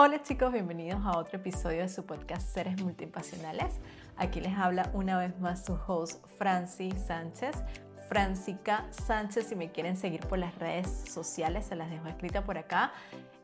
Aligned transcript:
Hola 0.00 0.22
chicos, 0.22 0.52
bienvenidos 0.52 1.04
a 1.04 1.18
otro 1.18 1.38
episodio 1.40 1.80
de 1.80 1.88
su 1.88 2.06
podcast 2.06 2.54
Seres 2.54 2.80
Multipasionales. 2.80 3.80
Aquí 4.16 4.40
les 4.40 4.56
habla 4.56 4.92
una 4.94 5.18
vez 5.18 5.36
más 5.40 5.64
su 5.64 5.76
host 5.88 6.24
Franci 6.38 6.92
Sánchez. 6.92 7.56
Francica 8.08 8.86
Sánchez, 8.92 9.48
si 9.48 9.56
me 9.56 9.72
quieren 9.72 9.96
seguir 9.96 10.20
por 10.20 10.38
las 10.38 10.54
redes 10.54 10.86
sociales, 10.88 11.66
se 11.66 11.74
las 11.74 11.90
dejo 11.90 12.06
escrita 12.06 12.44
por 12.44 12.58
acá, 12.58 12.92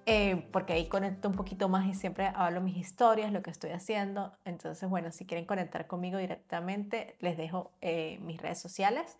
eh, 0.06 0.46
porque 0.52 0.74
ahí 0.74 0.86
conecto 0.86 1.28
un 1.28 1.34
poquito 1.34 1.68
más 1.68 1.86
y 1.86 1.94
siempre 1.94 2.30
hablo 2.36 2.60
mis 2.60 2.76
historias, 2.76 3.32
lo 3.32 3.42
que 3.42 3.50
estoy 3.50 3.70
haciendo. 3.70 4.30
Entonces, 4.44 4.88
bueno, 4.88 5.10
si 5.10 5.26
quieren 5.26 5.46
conectar 5.46 5.88
conmigo 5.88 6.18
directamente, 6.18 7.16
les 7.18 7.36
dejo 7.36 7.72
eh, 7.80 8.20
mis 8.22 8.40
redes 8.40 8.60
sociales. 8.60 9.18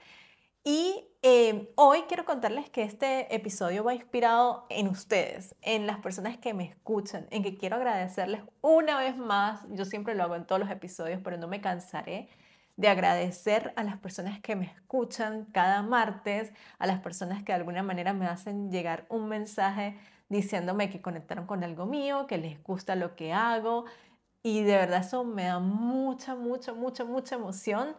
Y 0.66 1.10
em, 1.20 1.66
hoy 1.74 2.04
quiero 2.08 2.24
contarles 2.24 2.70
que 2.70 2.84
este 2.84 3.34
episodio 3.34 3.84
va 3.84 3.92
inspirado 3.92 4.64
en 4.70 4.88
ustedes, 4.88 5.54
en 5.60 5.86
las 5.86 5.98
personas 5.98 6.38
que 6.38 6.54
me 6.54 6.64
escuchan, 6.64 7.26
en 7.30 7.42
que 7.42 7.58
quiero 7.58 7.76
agradecerles 7.76 8.40
una 8.62 8.98
vez 8.98 9.14
más. 9.14 9.66
Yo 9.68 9.84
siempre 9.84 10.14
lo 10.14 10.22
hago 10.22 10.36
en 10.36 10.46
todos 10.46 10.58
los 10.58 10.70
episodios, 10.70 11.20
pero 11.22 11.36
no 11.36 11.48
me 11.48 11.60
cansaré 11.60 12.30
de 12.76 12.88
agradecer 12.88 13.74
a 13.76 13.84
las 13.84 13.98
personas 13.98 14.40
que 14.40 14.56
me 14.56 14.64
escuchan 14.64 15.44
cada 15.52 15.82
martes, 15.82 16.50
a 16.78 16.86
las 16.86 17.00
personas 17.00 17.42
que 17.42 17.52
de 17.52 17.56
alguna 17.56 17.82
manera 17.82 18.14
me 18.14 18.26
hacen 18.26 18.70
llegar 18.70 19.04
un 19.10 19.28
mensaje 19.28 19.98
diciéndome 20.30 20.88
que 20.88 21.02
conectaron 21.02 21.46
con 21.46 21.62
algo 21.62 21.84
mío, 21.84 22.26
que 22.26 22.38
les 22.38 22.62
gusta 22.62 22.96
lo 22.96 23.16
que 23.16 23.34
hago. 23.34 23.84
Y 24.42 24.62
de 24.62 24.76
verdad 24.76 25.00
eso 25.00 25.24
me 25.24 25.44
da 25.44 25.58
mucha, 25.58 26.34
mucha, 26.34 26.72
mucha, 26.72 27.04
mucha 27.04 27.34
emoción 27.34 27.96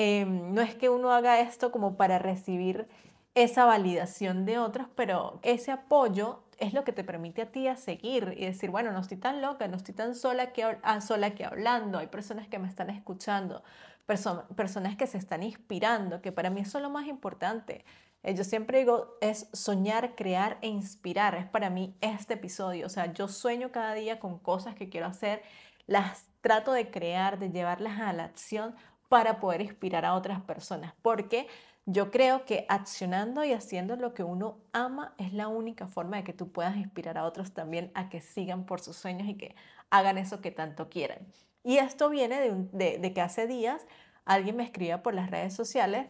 Em, 0.00 0.54
no 0.54 0.62
es 0.62 0.76
que 0.76 0.90
uno 0.90 1.10
haga 1.10 1.40
esto 1.40 1.72
como 1.72 1.96
para 1.96 2.20
recibir 2.20 2.86
esa 3.34 3.64
validación 3.64 4.44
de 4.44 4.56
otros, 4.60 4.86
pero 4.94 5.40
ese 5.42 5.72
apoyo 5.72 6.44
es 6.58 6.72
lo 6.72 6.84
que 6.84 6.92
te 6.92 7.02
permite 7.02 7.42
a 7.42 7.50
ti 7.50 7.66
a 7.66 7.74
seguir 7.74 8.32
y 8.36 8.44
decir, 8.44 8.70
bueno, 8.70 8.92
no 8.92 9.00
estoy 9.00 9.16
tan 9.16 9.42
loca, 9.42 9.66
no 9.66 9.76
estoy 9.76 9.96
tan 9.96 10.14
sola 10.14 10.52
que, 10.52 10.78
ah, 10.84 11.00
sola 11.00 11.34
que 11.34 11.44
hablando, 11.44 11.98
hay 11.98 12.06
personas 12.06 12.46
que 12.46 12.60
me 12.60 12.68
están 12.68 12.90
escuchando, 12.90 13.64
personas 14.06 14.94
que 14.96 15.08
se 15.08 15.18
están 15.18 15.42
inspirando, 15.42 16.22
que 16.22 16.30
para 16.30 16.48
mí 16.48 16.60
eso 16.60 16.78
es 16.78 16.82
lo 16.82 16.90
más 16.90 17.08
importante. 17.08 17.84
Eh, 18.22 18.36
yo 18.36 18.44
siempre 18.44 18.78
digo, 18.78 19.16
es 19.20 19.48
soñar, 19.52 20.14
crear 20.14 20.58
e 20.62 20.68
inspirar, 20.68 21.34
es 21.34 21.46
para 21.46 21.70
mí 21.70 21.96
este 22.00 22.34
episodio, 22.34 22.86
o 22.86 22.88
sea, 22.88 23.12
yo 23.12 23.26
sueño 23.26 23.72
cada 23.72 23.94
día 23.94 24.20
con 24.20 24.38
cosas 24.38 24.76
que 24.76 24.88
quiero 24.88 25.08
hacer, 25.08 25.42
las 25.88 26.28
trato 26.40 26.72
de 26.72 26.90
crear, 26.90 27.38
de 27.38 27.50
llevarlas 27.50 27.98
a 27.98 28.12
la 28.12 28.24
acción 28.24 28.76
para 29.08 29.40
poder 29.40 29.60
inspirar 29.60 30.04
a 30.04 30.14
otras 30.14 30.40
personas, 30.42 30.94
porque 31.02 31.46
yo 31.86 32.10
creo 32.10 32.44
que 32.44 32.66
accionando 32.68 33.44
y 33.44 33.52
haciendo 33.54 33.96
lo 33.96 34.12
que 34.12 34.22
uno 34.22 34.58
ama 34.72 35.14
es 35.16 35.32
la 35.32 35.48
única 35.48 35.86
forma 35.86 36.18
de 36.18 36.24
que 36.24 36.34
tú 36.34 36.52
puedas 36.52 36.76
inspirar 36.76 37.16
a 37.16 37.24
otros 37.24 37.52
también 37.52 37.90
a 37.94 38.10
que 38.10 38.20
sigan 38.20 38.66
por 38.66 38.80
sus 38.80 38.96
sueños 38.96 39.26
y 39.26 39.36
que 39.36 39.56
hagan 39.88 40.18
eso 40.18 40.42
que 40.42 40.50
tanto 40.50 40.90
quieren. 40.90 41.26
Y 41.64 41.78
esto 41.78 42.10
viene 42.10 42.68
de, 42.72 43.12
que 43.14 43.20
hace 43.22 43.46
días 43.46 43.86
alguien 44.26 44.56
me 44.56 44.64
escribía 44.64 45.02
por 45.02 45.14
las 45.14 45.30
redes 45.30 45.54
sociales 45.54 46.08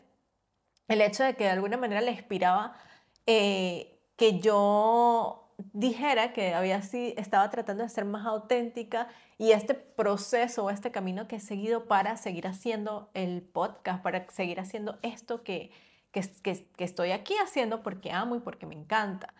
el 0.88 1.00
hecho 1.00 1.22
de 1.22 1.34
que 1.34 1.44
de 1.44 1.50
alguna 1.50 1.76
manera 1.76 2.00
le 2.00 2.10
inspiraba 2.10 2.74
eh, 3.26 4.00
que 4.16 4.40
yo 4.40 5.47
dijera 5.58 6.32
que 6.32 6.54
había 6.54 6.82
sí, 6.82 7.14
estaba 7.16 7.50
tratando 7.50 7.82
de 7.82 7.88
ser 7.88 8.04
más 8.04 8.24
auténtica 8.26 9.08
y 9.38 9.50
este 9.52 9.74
proceso 9.74 10.64
o 10.64 10.70
este 10.70 10.90
camino 10.90 11.26
que 11.26 11.36
he 11.36 11.40
seguido 11.40 11.86
para 11.86 12.16
seguir 12.16 12.46
haciendo 12.46 13.10
el 13.14 13.42
podcast, 13.42 14.02
para 14.02 14.28
seguir 14.30 14.60
haciendo 14.60 14.98
esto 15.02 15.42
que, 15.42 15.70
que, 16.12 16.22
que, 16.42 16.84
estoy 16.84 17.10
aquí 17.10 17.34
haciendo 17.42 17.82
porque 17.82 18.12
amo 18.12 18.36
y 18.36 18.40
porque 18.40 18.66
me 18.66 18.76
encanta. 18.76 19.34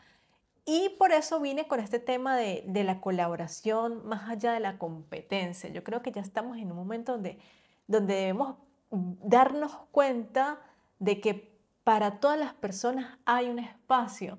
Y 0.64 0.90
por 0.98 1.12
eso 1.12 1.40
vine 1.40 1.66
con 1.66 1.80
este 1.80 1.98
tema 1.98 2.36
de, 2.36 2.62
de, 2.66 2.84
la 2.84 3.00
colaboración 3.00 4.06
más 4.06 4.28
allá 4.28 4.52
de 4.52 4.60
la 4.60 4.76
competencia. 4.76 5.70
Yo 5.70 5.82
creo 5.82 6.02
que 6.02 6.12
ya 6.12 6.20
estamos 6.20 6.58
en 6.58 6.70
un 6.70 6.76
momento 6.76 7.12
donde, 7.12 7.38
donde 7.86 8.14
debemos 8.14 8.56
darnos 8.90 9.72
cuenta 9.92 10.60
de 10.98 11.20
que 11.20 11.56
para 11.84 12.18
todas 12.20 12.38
las 12.38 12.52
personas 12.54 13.18
hay 13.24 13.48
un 13.48 13.60
espacio 13.60 14.38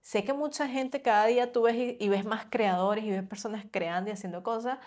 Sé 0.00 0.24
que 0.24 0.32
mucha 0.32 0.68
gente 0.68 1.02
cada 1.02 1.26
día 1.26 1.52
tú 1.52 1.62
ves 1.62 1.96
y, 1.98 2.08
ves 2.08 2.24
más 2.24 2.46
creadores 2.50 3.04
y 3.04 3.10
ves 3.10 3.22
personas 3.22 3.64
creando 3.70 4.10
y 4.10 4.12
haciendo 4.12 4.42
cosas, 4.42 4.78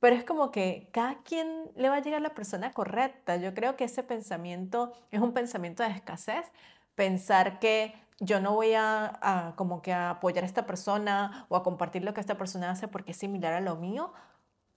pero 0.00 0.16
es 0.16 0.24
como 0.24 0.50
que 0.50 0.88
cada 0.92 1.22
quien 1.22 1.70
le 1.76 1.88
va 1.88 1.96
a 1.96 2.00
llegar 2.02 2.22
la 2.22 2.34
persona 2.34 2.72
correcta. 2.72 3.36
Yo 3.36 3.54
creo 3.54 3.76
que 3.76 3.84
ese 3.84 4.02
pensamiento 4.02 4.92
es 5.10 5.20
un 5.20 5.32
pensamiento 5.32 5.82
de 5.82 5.90
escasez, 5.90 6.50
pensar 6.94 7.58
que 7.60 7.94
yo 8.18 8.40
no 8.40 8.54
voy 8.54 8.74
a, 8.74 9.54
como 9.56 9.82
que 9.82 9.92
a 9.92 10.10
apoyar 10.10 10.44
a 10.44 10.46
esta 10.46 10.66
persona 10.66 11.46
o 11.48 11.56
a 11.56 11.62
compartir 11.62 12.04
lo 12.04 12.14
que 12.14 12.20
esta 12.20 12.36
persona 12.36 12.70
hace 12.70 12.88
porque 12.88 13.12
es 13.12 13.18
similar 13.18 13.52
a 13.52 13.60
lo 13.60 13.76
mío, 13.76 14.12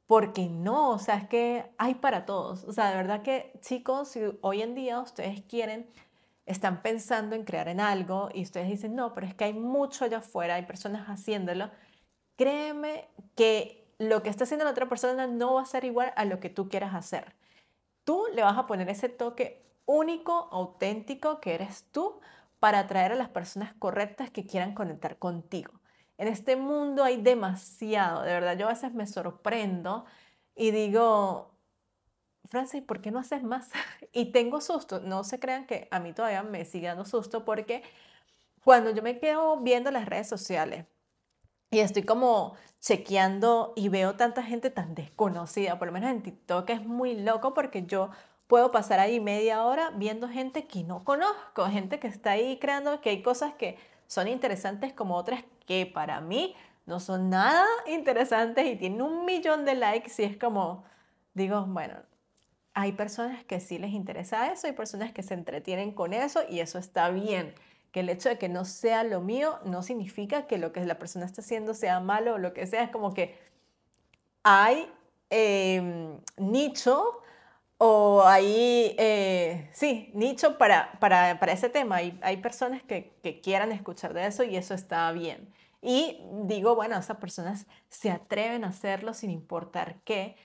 porque 0.08 0.48
no, 0.48 0.92
o 0.92 1.00
sea, 1.00 1.16
es 1.18 1.28
que 1.28 1.72
hay 1.78 1.96
para 1.96 2.26
todos. 2.26 2.64
O 2.66 2.74
sea, 2.74 2.90
de 2.90 2.96
verdad 2.98 3.22
que 3.24 3.54
chicos, 3.62 4.10
si 4.10 4.22
hoy 4.42 4.62
en 4.62 4.76
día 4.76 5.00
ustedes 5.00 5.42
quieren 5.44 5.90
están 6.46 6.82
pensando 6.82 7.36
en 7.36 7.44
crear 7.44 7.68
en 7.68 7.80
algo 7.80 8.30
y 8.34 8.44
ustedes 8.44 8.68
dicen, 8.68 8.96
no, 8.96 9.14
pero 9.14 9.28
es 9.28 9.34
que 9.34 9.46
hay 9.46 9.54
mucho 9.54 10.06
allá 10.06 10.20
afuera, 10.20 10.56
hay 10.56 10.66
personas 10.66 11.08
haciéndolo, 11.08 11.72
créeme 12.36 13.08
que 13.36 13.94
lo 13.98 14.22
que 14.24 14.30
está 14.30 14.44
haciendo 14.44 14.66
la 14.66 14.72
otra 14.72 14.90
persona 14.90 15.28
no 15.28 15.56
va 15.56 15.62
a 15.62 15.66
ser 15.66 15.86
igual 15.86 16.14
a 16.16 16.26
lo 16.26 16.40
que 16.40 16.50
tú 16.50 16.70
quieras 16.70 16.94
hacer. 16.94 17.36
Tú 18.04 18.26
le 18.34 18.44
vas 18.44 18.58
a 18.58 18.68
poner 18.68 18.90
ese 18.90 19.10
toque 19.10 19.66
único, 19.86 20.50
auténtico 20.52 21.40
que 21.40 21.56
eres 21.56 21.86
tú 21.92 22.20
para 22.60 22.80
atraer 22.80 23.14
a 23.14 23.16
las 23.16 23.30
personas 23.30 23.74
correctas 23.74 24.30
que 24.30 24.46
quieran 24.46 24.74
conectar 24.74 25.18
contigo. 25.18 25.74
En 26.18 26.28
este 26.28 26.56
mundo 26.56 27.04
hay 27.04 27.22
demasiado, 27.22 28.22
de 28.24 28.34
verdad, 28.34 28.58
yo 28.58 28.68
a 28.68 28.74
veces 28.74 28.94
me 28.94 29.08
sorprendo 29.08 30.06
y 30.56 30.72
digo, 30.72 31.55
Francis, 32.50 32.82
¿por 32.84 33.02
qué 33.02 33.12
no 33.12 33.20
haces 33.20 33.44
más? 33.44 33.70
y 34.14 34.32
tengo 34.32 34.62
susto. 34.62 35.00
No 35.00 35.24
se 35.24 35.40
crean 35.40 35.66
que 35.66 35.88
a 35.92 36.00
mí 36.00 36.14
todavía 36.14 36.44
me 36.44 36.66
sigue 36.66 36.88
dando 36.88 37.06
susto 37.06 37.46
porque 37.46 37.84
cuando 38.64 38.92
yo 38.92 39.02
me 39.02 39.20
quedo 39.20 39.58
viendo 39.62 39.92
las 39.92 40.06
redes 40.06 40.28
sociales 40.28 40.86
y 41.72 41.80
estoy 41.80 42.04
como 42.04 42.56
chequeando 42.80 43.74
y 43.76 43.90
veo 43.90 44.16
tanta 44.16 44.44
gente 44.44 44.70
tan 44.70 44.96
desconocida, 44.96 45.78
por 45.78 45.88
lo 45.88 45.94
menos 45.94 46.12
en 46.12 46.24
TikTok 46.24 46.70
es 46.70 46.86
muy 46.86 47.16
loco 47.16 47.54
porque 47.54 47.86
yo 47.86 48.10
puedo 48.48 48.72
pasar 48.72 49.00
ahí 49.00 49.20
media 49.20 49.64
hora 49.64 49.92
viendo 49.96 50.30
gente 50.30 50.68
que 50.68 50.84
no 50.84 51.04
conozco, 51.04 51.66
gente 51.66 52.00
que 52.00 52.08
está 52.08 52.32
ahí 52.32 52.58
creando 52.60 53.02
que 53.02 53.10
hay 53.10 53.22
cosas 53.22 53.54
que 53.56 53.78
son 54.08 54.28
interesantes 54.28 54.94
como 54.94 55.16
otras 55.16 55.44
que 55.66 55.86
para 55.86 56.22
mí 56.22 56.56
no 56.86 57.00
son 57.00 57.30
nada 57.30 57.66
interesantes 57.88 58.66
y 58.68 58.76
tienen 58.76 59.02
un 59.02 59.26
millón 59.26 59.66
de 59.66 59.76
likes 59.76 60.12
y 60.20 60.24
es 60.24 60.38
como, 60.38 60.84
digo, 61.34 61.66
bueno, 61.68 61.96
hay 62.76 62.92
personas 62.92 63.44
que 63.46 63.62
sí 63.62 63.80
les 63.80 63.92
interesa 63.92 64.52
eso, 64.52 64.68
hay 64.68 64.74
personas 64.74 65.14
que 65.14 65.24
se 65.24 65.34
entretienen 65.34 65.92
con 65.94 66.14
eso 66.14 66.42
y 66.48 66.60
eso 66.60 66.78
está 66.78 67.10
bien. 67.10 67.56
Que 67.94 68.02
el 68.02 68.10
hecho 68.10 68.28
de 68.28 68.38
que 68.38 68.50
no 68.50 68.66
sea 68.66 69.06
lo 69.06 69.22
mío 69.22 69.60
no 69.64 69.82
significa 69.82 70.46
que 70.46 70.58
lo 70.58 70.74
que 70.74 70.86
la 70.86 71.00
persona 71.00 71.26
está 71.26 71.42
haciendo 71.42 71.74
sea 71.74 72.02
malo 72.02 72.34
o 72.36 72.38
lo 72.38 72.54
que 72.54 72.68
sea. 72.68 72.84
Es 72.84 72.90
como 72.90 73.14
que 73.14 73.40
hay 74.44 74.92
em, 75.30 76.20
nicho 76.36 77.22
o 77.78 78.24
hay, 78.26 78.94
eh, 79.00 79.70
sí, 79.72 80.12
nicho 80.14 80.58
para, 80.58 80.92
para, 81.00 81.40
para, 81.40 81.54
ese 81.54 81.70
tema. 81.70 81.98
Hay, 81.98 82.20
hay 82.22 82.38
personas 82.38 82.84
que, 82.84 83.14
que 83.24 83.40
quieran 83.40 83.72
escuchar 83.72 84.14
de 84.14 84.28
eso 84.28 84.44
y 84.44 84.58
eso 84.58 84.74
está 84.74 85.10
bien. 85.14 85.50
Y 85.82 86.20
digo, 86.44 86.76
bueno, 86.76 86.98
esas 86.98 87.18
personas 87.18 87.68
se 87.88 88.12
atreven 88.12 88.66
a 88.66 88.70
hacerlo 88.70 89.14
sin 89.14 89.30
importar 89.30 89.98
qué 90.04 90.36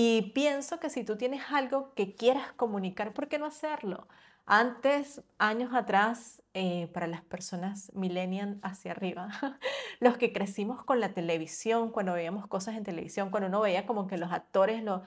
y 0.00 0.30
pienso 0.30 0.78
que 0.78 0.90
si 0.90 1.02
tú 1.02 1.16
tienes 1.16 1.42
algo 1.50 1.92
que 1.96 2.14
quieras 2.14 2.52
comunicar, 2.52 3.12
¿por 3.12 3.26
qué 3.26 3.36
no 3.36 3.46
hacerlo? 3.46 4.06
Antes, 4.46 5.22
años 5.38 5.74
atrás, 5.74 6.40
eh, 6.54 6.86
para 6.94 7.08
las 7.08 7.22
personas 7.22 7.90
millennial 7.96 8.60
hacia 8.62 8.92
arriba, 8.92 9.28
los 9.98 10.16
que 10.16 10.32
crecimos 10.32 10.84
con 10.84 11.00
la 11.00 11.14
televisión, 11.14 11.90
cuando 11.90 12.12
veíamos 12.12 12.46
cosas 12.46 12.76
en 12.76 12.84
televisión, 12.84 13.30
cuando 13.30 13.48
uno 13.48 13.60
veía 13.60 13.86
como 13.86 14.06
que 14.06 14.18
los 14.18 14.30
actores, 14.30 14.84
lo, 14.84 15.02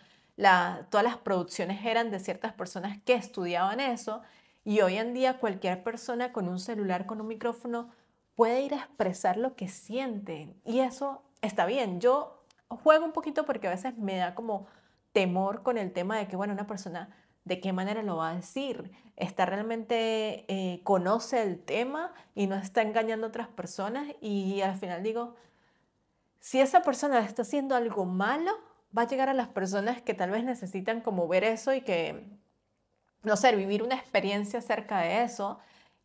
todas 0.89 1.05
las 1.05 1.15
producciones 1.15 1.85
eran 1.85 2.11
de 2.11 2.19
ciertas 2.19 2.51
personas 2.51 2.99
que 3.05 3.13
estudiaban 3.13 3.79
eso, 3.79 4.21
y 4.65 4.81
hoy 4.81 4.97
en 4.97 5.13
día 5.13 5.39
cualquier 5.39 5.83
persona 5.83 6.33
con 6.33 6.49
un 6.49 6.59
celular, 6.59 7.05
con 7.05 7.21
un 7.21 7.27
micrófono, 7.27 7.91
puede 8.35 8.59
ir 8.59 8.73
a 8.73 8.79
expresar 8.79 9.37
lo 9.37 9.55
que 9.55 9.69
siente, 9.69 10.53
y 10.65 10.79
eso 10.79 11.23
está 11.41 11.65
bien. 11.65 12.01
Yo 12.01 12.43
juego 12.67 13.05
un 13.05 13.13
poquito 13.13 13.45
porque 13.45 13.67
a 13.67 13.71
veces 13.71 13.97
me 13.97 14.17
da 14.17 14.35
como 14.35 14.67
temor 15.11 15.63
con 15.63 15.77
el 15.77 15.91
tema 15.91 16.17
de 16.17 16.27
que, 16.27 16.35
bueno, 16.35 16.53
una 16.53 16.67
persona, 16.67 17.09
¿de 17.45 17.59
qué 17.59 17.73
manera 17.73 18.03
lo 18.03 18.17
va 18.17 18.29
a 18.31 18.35
decir? 18.35 18.91
¿Está 19.15 19.45
realmente, 19.45 20.45
eh, 20.47 20.81
conoce 20.83 21.41
el 21.41 21.59
tema 21.59 22.13
y 22.35 22.47
no 22.47 22.55
está 22.55 22.81
engañando 22.81 23.27
a 23.27 23.29
otras 23.29 23.47
personas? 23.47 24.07
Y 24.21 24.61
al 24.61 24.77
final 24.77 25.03
digo, 25.03 25.35
si 26.39 26.59
esa 26.59 26.81
persona 26.81 27.19
está 27.19 27.43
haciendo 27.43 27.75
algo 27.75 28.05
malo, 28.05 28.51
va 28.97 29.03
a 29.03 29.07
llegar 29.07 29.29
a 29.29 29.33
las 29.33 29.47
personas 29.47 30.01
que 30.01 30.13
tal 30.13 30.31
vez 30.31 30.43
necesitan 30.43 31.01
como 31.01 31.27
ver 31.27 31.43
eso 31.43 31.73
y 31.73 31.81
que, 31.81 32.27
no 33.23 33.37
sé, 33.37 33.55
vivir 33.55 33.83
una 33.83 33.95
experiencia 33.95 34.59
acerca 34.59 34.99
de 34.99 35.23
eso. 35.23 35.59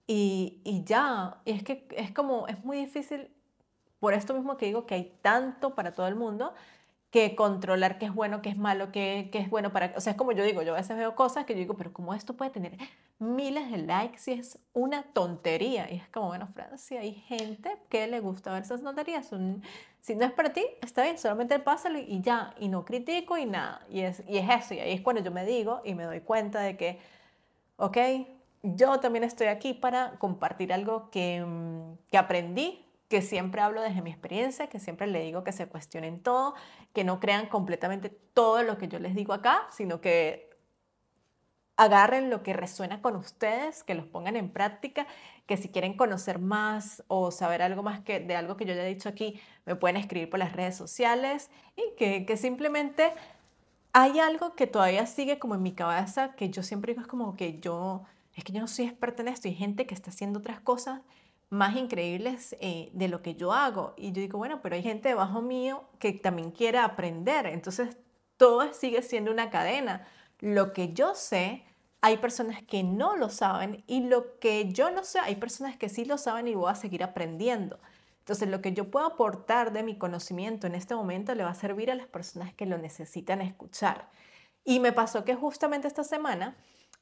Y, 0.06 0.60
y 0.64 0.84
ya, 0.84 1.40
y 1.44 1.52
es 1.52 1.62
que 1.64 1.88
es 1.96 2.12
como, 2.12 2.46
es 2.48 2.64
muy 2.64 2.76
difícil 2.78 3.30
por 3.98 4.14
esto 4.14 4.34
mismo 4.34 4.56
que 4.56 4.66
digo 4.66 4.86
que 4.86 4.94
hay 4.94 5.18
tanto 5.22 5.74
para 5.74 5.94
todo 5.94 6.06
el 6.06 6.14
mundo, 6.14 6.54
que 7.16 7.34
controlar 7.34 7.96
qué 7.96 8.04
es 8.04 8.14
bueno, 8.14 8.42
qué 8.42 8.50
es 8.50 8.58
malo, 8.58 8.92
qué, 8.92 9.30
qué, 9.32 9.38
es 9.38 9.48
bueno 9.48 9.72
para... 9.72 9.94
O 9.96 10.02
sea, 10.02 10.10
es 10.10 10.18
como 10.18 10.32
yo 10.32 10.44
digo, 10.44 10.60
yo 10.60 10.74
a 10.74 10.76
veces 10.76 10.98
veo 10.98 11.14
cosas 11.14 11.46
que 11.46 11.54
yo 11.54 11.60
digo, 11.60 11.74
pero 11.74 11.90
¿cómo 11.90 12.12
esto 12.12 12.34
puede 12.36 12.50
tener 12.50 12.76
miles 13.18 13.70
de 13.70 13.78
likes 13.78 14.20
y 14.26 14.38
es 14.38 14.58
una 14.74 15.02
tontería? 15.02 15.90
Y 15.90 15.96
es 15.96 16.08
como, 16.08 16.26
bueno, 16.26 16.46
Francia, 16.52 17.00
hay 17.00 17.14
gente 17.14 17.74
que 17.88 18.06
le 18.06 18.20
gusta 18.20 18.52
ver 18.52 18.64
esas 18.64 18.82
tonterías. 18.82 19.30
si 20.02 20.14
no 20.14 20.26
es 20.26 20.32
para 20.32 20.52
ti, 20.52 20.62
está 20.82 21.04
bien, 21.04 21.16
solamente 21.16 21.58
pásalo 21.58 21.98
y 21.98 22.20
ya, 22.20 22.54
y 22.60 22.68
no 22.68 22.84
critico 22.84 23.38
y 23.38 23.46
nada. 23.46 23.80
Y 23.88 24.00
es, 24.00 24.22
y 24.28 24.36
es 24.36 24.50
eso, 24.50 24.74
y 24.74 24.80
ahí 24.80 24.92
es 24.92 25.00
cuando 25.00 25.22
yo 25.22 25.30
me 25.30 25.46
digo 25.46 25.80
y 25.86 25.94
me 25.94 26.04
doy 26.04 26.20
cuenta 26.20 26.60
de 26.60 26.76
que, 26.76 26.98
ok, 27.78 27.96
yo 28.62 29.00
también 29.00 29.24
estoy 29.24 29.46
aquí 29.46 29.72
para 29.72 30.18
compartir 30.18 30.70
algo 30.70 31.08
que, 31.08 31.42
mm, 31.42 32.10
que 32.10 32.18
aprendí 32.18 32.85
que 33.08 33.22
siempre 33.22 33.60
hablo 33.60 33.82
desde 33.82 34.02
mi 34.02 34.10
experiencia, 34.10 34.68
que 34.68 34.80
siempre 34.80 35.06
le 35.06 35.22
digo 35.22 35.44
que 35.44 35.52
se 35.52 35.66
cuestionen 35.66 36.20
todo, 36.20 36.54
que 36.92 37.04
no 37.04 37.20
crean 37.20 37.46
completamente 37.46 38.10
todo 38.10 38.62
lo 38.62 38.78
que 38.78 38.88
yo 38.88 38.98
les 38.98 39.14
digo 39.14 39.32
acá, 39.32 39.66
sino 39.70 40.00
que 40.00 40.50
agarren 41.76 42.30
lo 42.30 42.42
que 42.42 42.54
resuena 42.54 43.02
con 43.02 43.16
ustedes, 43.16 43.84
que 43.84 43.94
los 43.94 44.06
pongan 44.06 44.36
en 44.36 44.50
práctica, 44.50 45.06
que 45.46 45.56
si 45.56 45.68
quieren 45.68 45.94
conocer 45.94 46.38
más 46.38 47.04
o 47.06 47.30
saber 47.30 47.62
algo 47.62 47.82
más 47.82 48.00
que 48.00 48.18
de 48.18 48.34
algo 48.34 48.56
que 48.56 48.64
yo 48.64 48.74
ya 48.74 48.84
he 48.84 48.88
dicho 48.88 49.08
aquí, 49.08 49.40
me 49.66 49.76
pueden 49.76 49.96
escribir 49.98 50.30
por 50.30 50.38
las 50.38 50.54
redes 50.54 50.74
sociales 50.76 51.50
y 51.76 51.94
que, 51.96 52.36
simplemente 52.36 53.12
hay 53.92 54.18
algo 54.18 54.54
que 54.54 54.66
todavía 54.66 55.06
sigue 55.06 55.38
como 55.38 55.54
en 55.54 55.62
mi 55.62 55.72
cabeza, 55.72 56.34
que 56.34 56.50
yo 56.50 56.62
siempre 56.62 56.92
digo 56.92 57.02
es 57.02 57.08
como 57.08 57.36
que 57.36 57.60
yo, 57.60 58.04
es 58.34 58.42
que 58.42 58.52
yo 58.52 58.60
no 58.60 58.68
soy 58.68 58.86
experta 58.86 59.22
en 59.22 59.28
esto, 59.28 59.48
hay 59.48 59.54
gente 59.54 59.86
que 59.86 59.94
está 59.94 60.10
haciendo 60.10 60.38
otras 60.38 60.60
cosas 60.60 61.02
más 61.50 61.76
increíbles 61.76 62.56
eh, 62.60 62.90
de 62.92 63.08
lo 63.08 63.22
que 63.22 63.34
yo 63.34 63.52
hago. 63.52 63.94
Y 63.96 64.12
yo 64.12 64.20
digo, 64.20 64.38
bueno, 64.38 64.60
pero 64.62 64.74
hay 64.74 64.82
gente 64.82 65.08
debajo 65.08 65.42
mío 65.42 65.84
que 65.98 66.12
también 66.12 66.50
quiere 66.50 66.78
aprender. 66.78 67.46
Entonces, 67.46 67.96
todo 68.36 68.72
sigue 68.72 69.02
siendo 69.02 69.30
una 69.30 69.50
cadena. 69.50 70.06
Lo 70.40 70.72
que 70.72 70.92
yo 70.92 71.14
sé, 71.14 71.64
hay 72.00 72.18
personas 72.18 72.62
que 72.62 72.82
no 72.82 73.16
lo 73.16 73.30
saben 73.30 73.84
y 73.86 74.06
lo 74.06 74.38
que 74.38 74.70
yo 74.72 74.90
no 74.90 75.04
sé, 75.04 75.18
hay 75.20 75.36
personas 75.36 75.76
que 75.76 75.88
sí 75.88 76.04
lo 76.04 76.18
saben 76.18 76.48
y 76.48 76.54
voy 76.54 76.70
a 76.70 76.74
seguir 76.74 77.02
aprendiendo. 77.02 77.78
Entonces, 78.18 78.48
lo 78.48 78.60
que 78.60 78.72
yo 78.72 78.90
puedo 78.90 79.06
aportar 79.06 79.72
de 79.72 79.84
mi 79.84 79.96
conocimiento 79.96 80.66
en 80.66 80.74
este 80.74 80.96
momento 80.96 81.34
le 81.34 81.44
va 81.44 81.50
a 81.50 81.54
servir 81.54 81.92
a 81.92 81.94
las 81.94 82.08
personas 82.08 82.52
que 82.52 82.66
lo 82.66 82.76
necesitan 82.76 83.40
escuchar. 83.40 84.10
Y 84.64 84.80
me 84.80 84.92
pasó 84.92 85.24
que 85.24 85.36
justamente 85.36 85.86
esta 85.86 86.02
semana 86.02 86.56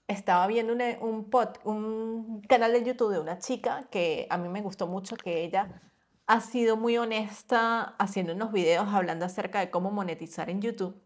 estaba 0.08 0.46
viendo 0.46 0.72
un, 0.72 1.30
un 1.64 2.42
canal 2.42 2.72
de 2.72 2.84
YouTube 2.84 3.12
de 3.12 3.20
una 3.20 3.38
chica 3.38 3.88
que 3.90 4.26
a 4.30 4.38
mí 4.38 4.48
me 4.48 4.62
gustó 4.62 4.86
mucho, 4.86 5.16
que 5.16 5.44
ella 5.44 5.82
ha 6.26 6.40
sido 6.40 6.76
muy 6.76 6.96
honesta 6.96 7.94
haciendo 7.98 8.34
unos 8.34 8.52
videos 8.52 8.88
hablando 8.88 9.24
acerca 9.26 9.60
de 9.60 9.70
cómo 9.70 9.90
monetizar 9.90 10.50
en 10.50 10.60
YouTube. 10.60 11.00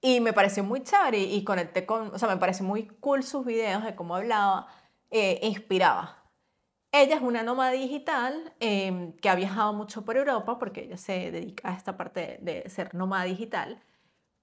Y 0.00 0.20
me 0.20 0.32
pareció 0.32 0.62
muy 0.62 0.82
chévere 0.82 1.18
y 1.18 1.42
conecté 1.44 1.84
con, 1.84 2.14
o 2.14 2.18
sea, 2.18 2.28
me 2.28 2.36
pareció 2.36 2.64
muy 2.64 2.86
cool 3.00 3.22
sus 3.24 3.44
videos 3.44 3.84
de 3.84 3.96
cómo 3.96 4.14
hablaba, 4.14 4.68
eh, 5.10 5.40
inspiraba. 5.42 6.30
Ella 6.92 7.16
es 7.16 7.22
una 7.22 7.42
nómada 7.42 7.72
digital 7.72 8.54
em, 8.60 9.12
que 9.14 9.28
ha 9.28 9.34
viajado 9.34 9.72
mucho 9.74 10.04
por 10.04 10.16
Europa 10.16 10.58
porque 10.58 10.84
ella 10.84 10.96
se 10.96 11.30
dedica 11.30 11.68
a 11.70 11.74
esta 11.74 11.96
parte 11.96 12.38
de, 12.40 12.62
de 12.62 12.70
ser 12.70 12.94
nómada 12.94 13.24
digital 13.24 13.82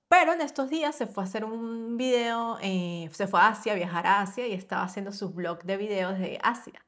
pero 0.07 0.34
en 0.34 0.42
estos 0.42 0.69
días 0.69 0.96
se 0.96 1.07
fue 1.07 1.24
a 1.24 1.25
hacer 1.25 1.46
un 1.46 1.98
video, 1.98 2.57
eh, 2.62 3.10
se 3.12 3.28
fue 3.28 3.40
a 3.40 3.50
Asia, 3.50 3.74
a 3.74 3.75
viajar 3.75 4.07
a 4.07 4.22
Asia 4.22 4.48
y 4.48 4.54
estaba 4.54 4.84
haciendo 4.84 5.12
su 5.12 5.31
blog 5.31 5.63
de 5.63 5.78
videos 5.78 6.18
de 6.19 6.40
Asia. 6.44 6.86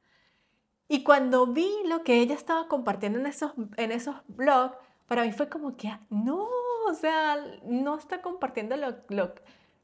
Y 0.88 1.02
cuando 1.04 1.46
vi 1.46 1.70
lo 1.86 2.02
que 2.02 2.20
ella 2.20 2.34
estaba 2.34 2.68
compartiendo 2.68 3.18
en 3.18 3.26
esos, 3.26 3.52
en 3.76 3.92
esos 3.92 4.16
blogs, 4.28 4.76
para 5.06 5.22
mí 5.24 5.32
fue 5.32 5.48
como 5.48 5.76
que, 5.76 5.90
no, 6.10 6.48
o 6.88 6.94
sea, 6.94 7.36
no 7.64 7.98
está 7.98 8.22
compartiendo 8.22 8.76
lo, 8.76 8.96
lo, 9.08 9.34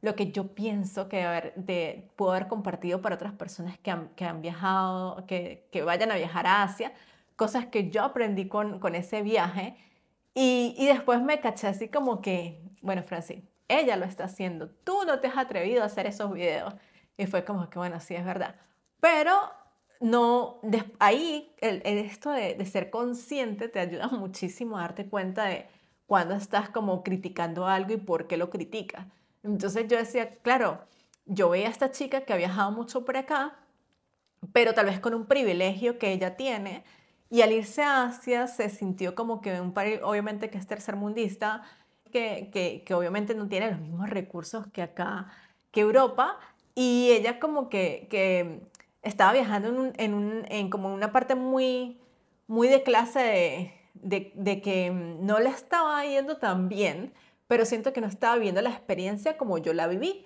lo 0.00 0.14
que 0.14 0.32
yo 0.32 0.54
pienso 0.54 1.08
que 1.08 1.22
haber, 1.24 1.54
de, 1.56 2.10
puedo 2.16 2.32
haber 2.32 2.48
compartido 2.48 3.02
para 3.02 3.16
otras 3.16 3.34
personas 3.34 3.78
que 3.78 3.90
han, 3.90 4.08
que 4.10 4.24
han 4.24 4.40
viajado, 4.42 5.26
que, 5.26 5.66
que, 5.72 5.82
vayan 5.82 6.10
a 6.12 6.16
viajar 6.16 6.46
a 6.46 6.62
Asia, 6.62 6.92
cosas 7.36 7.66
que 7.66 7.90
yo 7.90 8.02
aprendí 8.02 8.48
con, 8.48 8.80
con 8.80 8.94
ese 8.94 9.22
viaje. 9.22 9.76
Y, 10.34 10.74
y 10.78 10.86
después 10.86 11.22
me 11.22 11.40
caché 11.40 11.68
así 11.68 11.88
como 11.88 12.20
que, 12.22 12.63
bueno, 12.84 13.02
Francis, 13.02 13.42
ella 13.66 13.96
lo 13.96 14.04
está 14.04 14.24
haciendo, 14.24 14.68
tú 14.68 15.04
no 15.06 15.18
te 15.20 15.26
has 15.26 15.38
atrevido 15.38 15.82
a 15.82 15.86
hacer 15.86 16.06
esos 16.06 16.32
videos. 16.32 16.74
Y 17.16 17.26
fue 17.26 17.44
como 17.44 17.70
que, 17.70 17.78
bueno, 17.78 17.98
sí, 17.98 18.14
es 18.14 18.24
verdad. 18.24 18.56
Pero 19.00 19.32
no, 20.00 20.60
ahí 20.98 21.54
el, 21.60 21.80
esto 21.84 22.30
de, 22.30 22.54
de, 22.54 22.66
ser 22.66 22.90
consciente 22.90 23.68
te 23.68 23.80
ayuda 23.80 24.08
muchísimo 24.12 24.76
a 24.76 24.82
darte 24.82 25.08
cuenta 25.08 25.46
de 25.46 25.66
cuando 26.06 26.34
estás 26.34 26.68
como 26.68 27.02
criticando 27.02 27.66
algo 27.66 27.94
y 27.94 27.96
por 27.96 28.26
qué 28.26 28.36
lo 28.36 28.50
criticas. 28.50 29.06
Entonces 29.42 29.88
yo 29.88 29.96
decía, 29.96 30.36
claro, 30.42 30.84
yo 31.24 31.48
veía 31.48 31.68
a 31.68 31.70
esta 31.70 31.90
chica 31.90 32.22
que 32.22 32.34
ha 32.34 32.36
viajado 32.36 32.70
mucho 32.70 33.04
por 33.04 33.16
acá, 33.16 33.56
pero 34.52 34.74
tal 34.74 34.86
vez 34.86 35.00
con 35.00 35.14
un 35.14 35.26
privilegio 35.26 35.98
que 35.98 36.12
ella 36.12 36.36
tiene, 36.36 36.84
y 37.30 37.42
al 37.42 37.52
irse 37.52 37.82
a 37.82 38.04
Asia 38.04 38.46
se 38.46 38.68
sintió 38.68 39.14
como 39.14 39.40
que 39.40 39.60
un 39.60 39.72
país, 39.72 40.00
obviamente 40.02 40.50
que 40.50 40.58
es 40.58 40.66
tercermundista, 40.66 41.62
que, 42.14 42.94
obviamente 42.94 43.34
no 43.34 43.48
tiene 43.48 43.70
los 43.70 43.80
mismos 43.80 44.08
recursos 44.08 44.66
que 44.72 44.82
acá, 44.82 45.26
que 45.72 45.80
Europa, 45.80 46.38
y 46.74 47.10
ella 47.10 47.40
como 47.40 47.68
que, 47.68 48.62
estaba 49.02 49.32
viajando 49.32 49.92
en, 49.96 50.70
como 50.70 50.94
una 50.94 51.12
parte 51.12 51.34
muy, 51.34 51.98
muy 52.46 52.68
de 52.68 52.82
clase 52.82 53.74
de, 53.94 54.62
que 54.62 54.90
no 54.90 55.40
le 55.40 55.50
estaba 55.50 56.04
yendo 56.04 56.36
tan 56.38 56.68
bien, 56.68 57.12
pero 57.48 57.66
siento 57.66 57.92
que 57.92 58.00
no 58.00 58.06
estaba 58.06 58.36
viviendo 58.36 58.62
la 58.62 58.70
experiencia 58.70 59.36
como 59.36 59.58
yo 59.58 59.74
la 59.74 59.86
viví. 59.88 60.24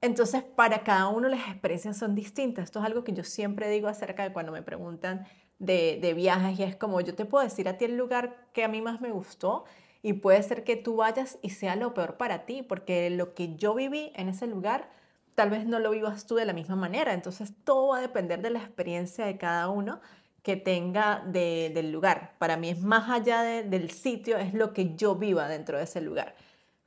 Entonces, 0.00 0.42
para 0.42 0.84
cada 0.84 1.08
uno 1.08 1.28
las 1.28 1.48
experiencias 1.48 1.98
son 1.98 2.14
distintas. 2.14 2.64
Esto 2.64 2.78
es 2.78 2.86
algo 2.86 3.04
que 3.04 3.12
yo 3.12 3.24
siempre 3.24 3.68
digo 3.68 3.88
acerca 3.88 4.22
de 4.22 4.32
cuando 4.32 4.52
me 4.52 4.62
preguntan 4.62 5.26
de, 5.58 5.98
de 6.00 6.14
viajes 6.14 6.58
y 6.58 6.62
es 6.62 6.76
como 6.76 7.00
yo 7.00 7.14
te 7.14 7.24
puedo 7.24 7.44
decir 7.44 7.68
a 7.68 7.76
ti 7.76 7.86
el 7.86 7.96
lugar 7.96 8.48
que 8.52 8.64
a 8.64 8.68
mí 8.68 8.80
más 8.80 9.00
me 9.00 9.10
gustó 9.10 9.64
y 10.04 10.12
puede 10.12 10.42
ser 10.42 10.64
que 10.64 10.76
tú 10.76 10.96
vayas 10.96 11.38
y 11.40 11.48
sea 11.48 11.76
lo 11.76 11.94
peor 11.94 12.18
para 12.18 12.44
ti, 12.44 12.62
porque 12.62 13.08
lo 13.08 13.32
que 13.32 13.56
yo 13.56 13.74
viví 13.74 14.12
en 14.14 14.28
ese 14.28 14.46
lugar, 14.46 14.90
tal 15.34 15.48
vez 15.48 15.64
no 15.64 15.78
lo 15.78 15.92
vivas 15.92 16.26
tú 16.26 16.34
de 16.34 16.44
la 16.44 16.52
misma 16.52 16.76
manera. 16.76 17.14
Entonces 17.14 17.54
todo 17.64 17.88
va 17.88 17.98
a 17.98 18.00
depender 18.02 18.42
de 18.42 18.50
la 18.50 18.58
experiencia 18.58 19.24
de 19.24 19.38
cada 19.38 19.70
uno 19.70 20.02
que 20.42 20.56
tenga 20.56 21.24
del 21.24 21.90
lugar. 21.90 22.34
Para 22.38 22.58
mí 22.58 22.68
es 22.68 22.82
más 22.82 23.08
allá 23.08 23.40
del 23.40 23.90
sitio, 23.92 24.36
es 24.36 24.52
lo 24.52 24.74
que 24.74 24.94
yo 24.94 25.14
viva 25.14 25.48
dentro 25.48 25.78
de 25.78 25.84
ese 25.84 26.02
lugar. 26.02 26.34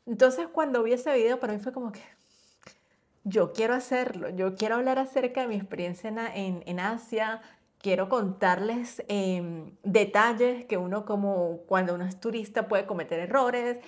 Entonces 0.06 0.48
cuando 0.54 0.84
vi 0.84 0.94
ese 0.94 1.12
video, 1.16 1.40
para 1.40 1.54
mí 1.54 1.60
fue 1.60 1.74
como 1.74 1.92
que 1.92 2.04
yo 3.24 3.52
quiero 3.52 3.74
hacerlo, 3.74 4.30
yo 4.30 4.54
quiero 4.54 4.76
hablar 4.76 5.00
acerca 5.00 5.42
de 5.42 5.48
mi 5.48 5.56
experiencia 5.56 6.10
en, 6.36 6.62
en 6.68 6.80
Asia, 6.80 7.42
quiero 7.80 8.10
contarles 8.10 9.04
em, 9.08 9.72
detalles 9.84 10.66
que 10.66 10.78
uno 10.78 11.06
como 11.06 11.62
cuando 11.68 11.94
uno 11.96 12.06
es 12.06 12.20
turista 12.20 12.68
puede 12.68 12.86
cometer 12.86 13.20
errores. 13.20 13.80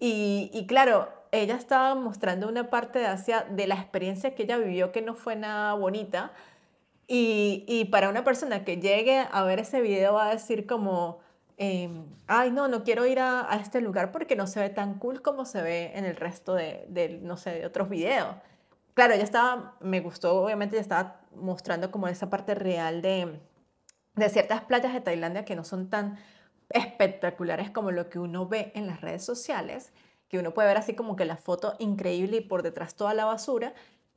Y, 0.00 0.66
claro, 0.68 1.08
ella 1.32 1.56
estaba 1.56 1.94
mostrando 1.94 2.48
una 2.48 2.68
parte 2.68 2.98
de 2.98 3.06
Asia 3.06 3.46
de 3.48 3.66
la 3.66 3.76
experiencia 3.76 4.34
que 4.34 4.42
ella 4.42 4.58
vivió 4.58 4.92
que 4.92 5.00
no 5.00 5.14
fue 5.14 5.36
nada 5.36 5.74
bonita. 5.74 6.32
Y, 7.06 7.88
para 7.90 8.08
una 8.10 8.24
persona 8.24 8.64
que 8.64 8.78
llegue 8.78 9.26
a 9.30 9.44
ver 9.44 9.60
ese 9.60 9.80
video 9.80 10.14
va 10.14 10.28
a 10.28 10.30
decir 10.30 10.66
como, 10.66 11.20
em, 11.56 12.06
ay 12.26 12.50
no, 12.50 12.68
no 12.68 12.84
quiero 12.84 13.06
ir 13.06 13.20
a, 13.20 13.48
este 13.60 13.80
lugar 13.80 14.12
porque 14.12 14.36
no 14.36 14.46
se 14.46 14.60
ve 14.60 14.70
tan 14.70 14.98
cool 14.98 15.22
como 15.22 15.44
se 15.44 15.62
ve 15.62 15.92
en 15.94 16.04
el 16.04 16.16
resto 16.16 16.54
de, 16.54 16.84
de 16.88 17.20
no 17.22 17.36
sé, 17.36 17.50
de 17.52 17.66
otros 17.66 17.88
videos 17.88 18.36
claro, 18.94 19.14
ella 19.14 19.24
estaba, 19.24 19.76
me 19.80 20.00
gustó, 20.00 20.42
obviamente, 20.42 20.76
ella 20.76 20.82
estaba 20.82 21.20
mostrando 21.34 21.90
como 21.90 22.08
esa 22.08 22.30
parte 22.30 22.54
real 22.54 23.02
de, 23.02 23.40
de 24.14 24.28
ciertas 24.28 24.62
playas 24.62 24.94
de 24.94 25.00
Tailandia 25.00 25.44
que 25.44 25.56
no 25.56 25.64
son 25.64 25.90
tan 25.90 26.18
espectaculares 26.70 27.70
como 27.70 27.90
lo 27.90 28.08
que 28.08 28.18
uno 28.18 28.48
ve 28.48 28.72
en 28.74 28.86
las 28.86 29.00
redes 29.00 29.24
sociales, 29.24 29.92
que 30.28 30.38
uno 30.38 30.54
puede 30.54 30.68
ver 30.68 30.78
así 30.78 30.94
como 30.94 31.16
que 31.16 31.24
la 31.24 31.36
foto 31.36 31.74
increíble 31.78 32.38
y 32.38 32.40
por 32.40 32.62
detrás 32.62 32.96
toda 32.96 33.14
la 33.14 33.24
basura. 33.24 33.74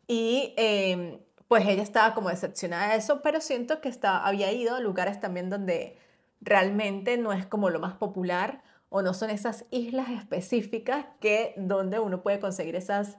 Y 0.08 0.54
em, 0.58 1.20
pues 1.48 1.66
ella 1.68 1.84
estaba 1.84 2.14
como 2.14 2.30
decepcionada 2.30 2.92
de 2.92 2.98
eso, 2.98 3.22
pero 3.22 3.42
siento 3.42 3.82
que 3.82 3.90
estaba, 3.90 4.26
había 4.26 4.52
ido 4.52 4.76
a 4.76 4.80
lugares 4.80 5.20
también 5.20 5.50
donde 5.50 5.98
realmente 6.42 7.18
no 7.18 7.34
es 7.34 7.46
como 7.46 7.70
lo 7.70 7.80
más 7.80 7.94
popular 7.96 8.64
o 8.90 9.02
no 9.02 9.14
son 9.14 9.30
esas 9.30 9.66
islas 9.70 10.10
específicas 10.10 11.06
que 11.20 11.54
donde 11.58 12.00
uno 12.00 12.22
puede 12.22 12.40
conseguir 12.40 12.76
esas 12.76 13.18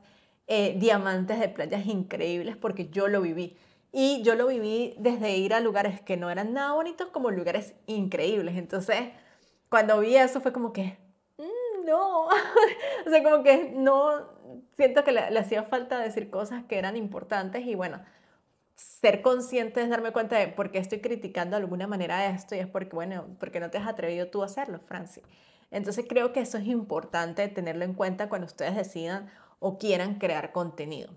eh, 0.51 0.77
diamantes 0.79 1.39
de 1.39 1.51
playas 1.51 1.87
increíbles 1.87 2.57
porque 2.57 2.89
yo 2.89 3.07
lo 3.07 3.21
viví. 3.21 3.57
Y 3.93 4.23
yo 4.23 4.35
lo 4.35 4.47
viví 4.47 4.95
desde 4.99 5.37
ir 5.37 5.53
a 5.55 5.61
lugares 5.61 6.01
que 6.01 6.17
no 6.17 6.31
eran 6.31 6.55
nada 6.55 6.73
bonitos 6.73 7.09
como 7.09 7.31
lugares 7.31 7.75
increíbles. 7.87 8.57
Entonces, 8.57 9.11
cuando 9.69 10.01
vi 10.01 10.17
eso 10.17 10.41
fue 10.41 10.53
como 10.53 10.73
que, 10.73 10.99
mm, 11.37 11.87
no, 11.87 12.27
o 13.07 13.11
sea, 13.11 13.23
como 13.23 13.43
que 13.43 13.73
no, 13.75 14.27
siento 14.73 15.05
que 15.05 15.13
le, 15.13 15.39
hacía 15.39 15.65
falta 15.65 15.99
decir 15.99 16.31
cosas 16.31 16.65
que 16.65 16.79
eran 16.79 16.97
importantes 16.97 17.67
y 17.67 17.75
bueno, 17.75 18.01
ser 18.75 19.23
consciente 19.23 19.83
es 19.83 19.91
darme 19.91 20.13
cuenta 20.13 20.39
de 20.39 20.49
por 20.49 20.71
qué 20.71 20.79
estoy 20.79 21.01
criticando 21.01 21.57
de 21.57 21.63
alguna 21.63 21.87
manera 21.87 22.27
esto 22.27 22.55
y 22.55 22.59
es 22.61 22.67
porque, 22.67 22.95
bueno, 22.95 23.27
porque 23.39 23.61
no 23.61 23.71
te 23.71 23.79
has 23.79 23.87
atrevido 23.87 24.29
tú 24.29 24.43
a 24.43 24.47
hacerlo, 24.47 24.81
Franci. 24.81 25.21
Entonces 25.71 26.07
creo 26.09 26.33
que 26.33 26.41
eso 26.41 26.57
es 26.57 26.67
importante 26.67 27.47
tenerlo 27.49 27.85
en 27.85 27.95
cuenta 27.95 28.29
cuando 28.29 28.47
ustedes 28.47 28.75
decidan 28.77 29.31
o 29.59 29.79
quieran 29.79 30.19
crear 30.19 30.53
contenido. 30.53 31.11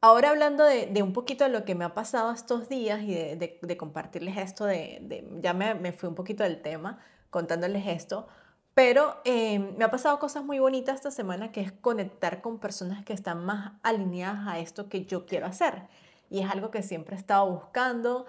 Ahora 0.00 0.30
hablando 0.30 0.64
de, 0.64 1.02
un 1.02 1.12
poquito 1.12 1.44
de 1.44 1.50
lo 1.50 1.64
que 1.64 1.74
me 1.74 1.84
ha 1.84 1.94
pasado 1.94 2.30
estos 2.30 2.68
días 2.68 3.02
y 3.02 3.14
de, 3.14 3.76
compartirles 3.76 4.36
esto, 4.36 4.64
de, 4.64 5.26
ya 5.40 5.52
me, 5.54 5.74
me, 5.74 5.92
fui 5.92 6.08
un 6.08 6.14
poquito 6.14 6.44
del 6.44 6.62
tema 6.62 6.98
contándoles 7.30 7.86
esto, 7.86 8.28
pero 8.76 9.16
eh, 9.24 9.58
me 9.58 9.84
ha 9.84 9.90
pasado 9.90 10.18
cosas 10.18 10.44
muy 10.44 10.58
bonitas 10.58 10.96
esta 10.96 11.10
semana 11.10 11.50
que 11.50 11.62
es 11.62 11.72
conectar 11.72 12.42
con 12.42 12.58
personas 12.58 13.04
que 13.06 13.14
están 13.14 13.44
más 13.44 13.72
alineadas 13.82 14.46
a 14.46 14.58
esto 14.58 14.90
que 14.90 15.06
yo 15.06 15.24
quiero 15.24 15.46
hacer. 15.46 15.88
Y 16.28 16.40
es 16.40 16.50
algo 16.50 16.70
que 16.70 16.82
siempre 16.82 17.16
he 17.16 17.18
estado 17.18 17.50
buscando. 17.50 18.26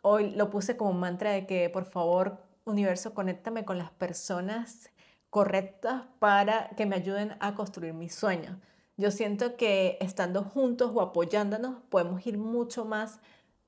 hoy 0.00 0.30
lo 0.30 0.48
puse 0.48 0.78
como 0.78 0.94
mantra 0.94 1.32
de 1.32 1.46
que 1.46 1.68
por 1.68 1.84
favor, 1.84 2.38
universo, 2.64 3.12
conéctame 3.12 3.66
con 3.66 3.76
las 3.76 3.90
personas 3.90 4.90
correctas 5.34 6.04
para 6.20 6.68
que 6.76 6.86
me 6.86 6.94
ayuden 6.94 7.36
a 7.40 7.56
construir 7.56 7.92
mis 7.92 8.14
sueños. 8.14 8.56
Yo 8.96 9.10
siento 9.10 9.56
que 9.56 9.98
estando 10.00 10.44
juntos 10.44 10.92
o 10.94 11.00
apoyándonos 11.00 11.82
podemos 11.88 12.24
ir 12.24 12.38
mucho 12.38 12.84
más 12.84 13.18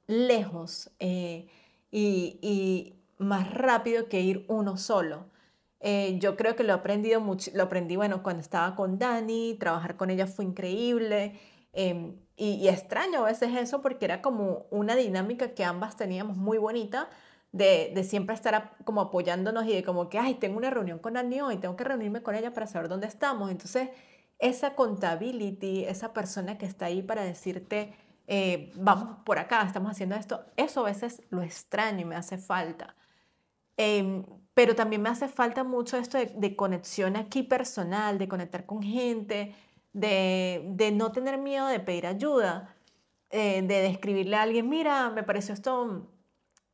lejos 0.07 0.93
eh, 1.01 1.49
y, 1.91 2.39
y, 2.41 2.95
más 3.19 3.53
rápido 3.53 4.09
que 4.09 4.21
ir 4.21 4.45
uno 4.47 4.77
solo. 4.77 5.27
Eh, 5.81 6.17
yo 6.21 6.37
creo 6.37 6.55
que 6.55 6.63
lo 6.63 6.81
he 6.81 7.19
mucho, 7.19 7.51
aprendí, 7.61 7.97
bueno, 7.97 8.23
cuando 8.23 8.43
estaba 8.43 8.77
con 8.77 9.01
Dani, 9.01 9.57
trabajar 9.59 9.97
con 9.97 10.11
ella 10.11 10.29
fue 10.29 10.45
increíble. 10.45 11.41
Em, 11.73 12.15
y, 12.37 12.69
extraño 12.69 13.23
a 13.23 13.25
veces 13.25 13.57
eso 13.57 13.83
porque 13.83 14.05
era 14.05 14.23
como 14.23 14.67
una 14.71 14.95
dinámica 14.95 15.49
que 15.53 15.65
ambas 15.65 15.97
teníamos 15.97 16.37
muy 16.37 16.59
bonita 16.59 17.09
de, 17.57 17.93
de 17.95 18.05
siempre 18.05 18.35
estar 18.35 18.77
como 18.85 19.01
apoyándonos 19.01 19.67
y 19.67 19.73
de 19.73 19.83
como 19.83 20.09
que, 20.09 20.19
ay, 20.19 20.35
tengo 20.35 20.59
una 20.59 20.71
reunión 20.71 20.99
con 20.99 21.15
Dani 21.15 21.41
hoy, 21.41 21.57
tengo 21.57 21.77
que 21.77 21.85
reunirme 21.85 22.23
con 22.23 22.35
ella 22.35 22.53
para 22.53 22.67
saber 22.67 22.89
dónde 22.89 23.07
estamos. 23.07 23.51
Entonces, 23.51 23.91
esa 24.39 24.75
contability, 24.75 25.85
esa 25.85 26.13
persona 26.13 26.59
que 26.59 26.67
está 26.67 26.87
ahí 26.87 27.03
para 27.03 27.23
decirte, 27.25 27.95
eh, 28.27 28.73
vamos 28.77 29.19
por 29.25 29.39
acá, 29.39 29.63
estamos 29.63 29.91
haciendo 29.91 30.17
esto, 30.17 30.45
eso 30.57 30.81
a 30.81 30.85
veces 30.85 31.23
lo 31.31 31.43
extraño 31.43 32.01
y 32.01 32.05
me 32.05 32.17
hace 32.17 32.39
falta. 32.39 32.97
Em, 33.77 34.25
pero 34.55 34.75
también 34.75 35.03
me 35.03 35.09
hace 35.11 35.29
falta 35.29 35.65
mucho 35.65 35.99
esto 35.99 36.19
de, 36.19 36.57
conexión 36.57 37.17
aquí 37.17 37.43
personal, 37.43 38.19
de 38.19 38.29
conectar 38.29 38.67
con 38.67 38.83
gente, 38.83 39.55
de, 39.93 40.93
no 40.95 41.13
tener 41.13 41.39
miedo 41.39 41.67
de 41.69 41.81
pedir 41.81 42.07
ayuda, 42.07 42.75
eh, 43.31 43.63
de 43.63 43.83
describirle 43.83 44.37
a 44.37 44.43
alguien, 44.43 44.69
mira, 44.69 45.11
me 45.11 45.23
pareció 45.23 45.55
esto 45.55 46.09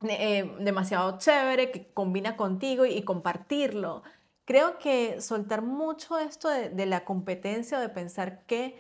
eh, 0.08 0.54
demasiado 0.60 1.18
chévere, 1.18 1.70
que 1.70 1.92
combina 1.92 2.36
contigo 2.36 2.84
y, 2.86 3.02
compartirlo. 3.02 4.02
Creo 4.44 4.78
que 4.78 5.20
soltar 5.20 5.62
mucho 5.62 6.18
esto 6.18 6.48
de, 6.48 6.86
la 6.86 7.04
competencia 7.04 7.78
o 7.78 7.80
de 7.80 7.88
pensar 7.88 8.44
que 8.46 8.78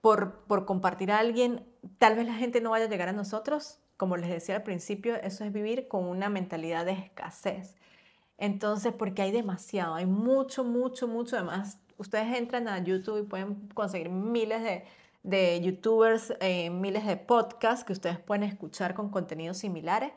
por, 0.00 0.44
por 0.44 0.66
compartir 0.66 1.10
a 1.12 1.18
alguien, 1.18 1.66
tal 1.98 2.16
vez 2.16 2.26
la 2.26 2.34
gente 2.34 2.60
no 2.60 2.70
vaya 2.70 2.86
a 2.86 2.88
llegar 2.88 3.08
a 3.08 3.12
nosotros, 3.12 3.78
como 3.96 4.16
les 4.16 4.30
decía 4.30 4.56
al 4.56 4.62
principio, 4.62 5.16
eso 5.16 5.44
es 5.44 5.52
vivir 5.52 5.88
con 5.88 6.04
una 6.04 6.28
mentalidad 6.28 6.86
de 6.86 6.92
escasez. 6.92 7.76
Entonces, 8.38 8.94
porque 8.94 9.22
hay 9.22 9.32
demasiado, 9.32 9.94
hay 9.94 10.06
mucho, 10.06 10.64
mucho, 10.64 11.06
mucho. 11.06 11.36
Además, 11.36 11.78
ustedes 11.98 12.34
entran 12.36 12.66
a 12.68 12.82
YouTube 12.82 13.20
y 13.20 13.22
pueden 13.24 13.68
conseguir 13.74 14.08
miles 14.08 14.62
de, 14.62 14.84
de 15.22 15.60
youtubers, 15.60 16.32
eh, 16.40 16.70
miles 16.70 17.06
de 17.06 17.16
podcasts 17.16 17.84
que 17.84 17.92
ustedes 17.92 18.18
pueden 18.18 18.42
escuchar 18.44 18.94
con 18.94 19.10
contenidos 19.10 19.58
similares, 19.58 20.12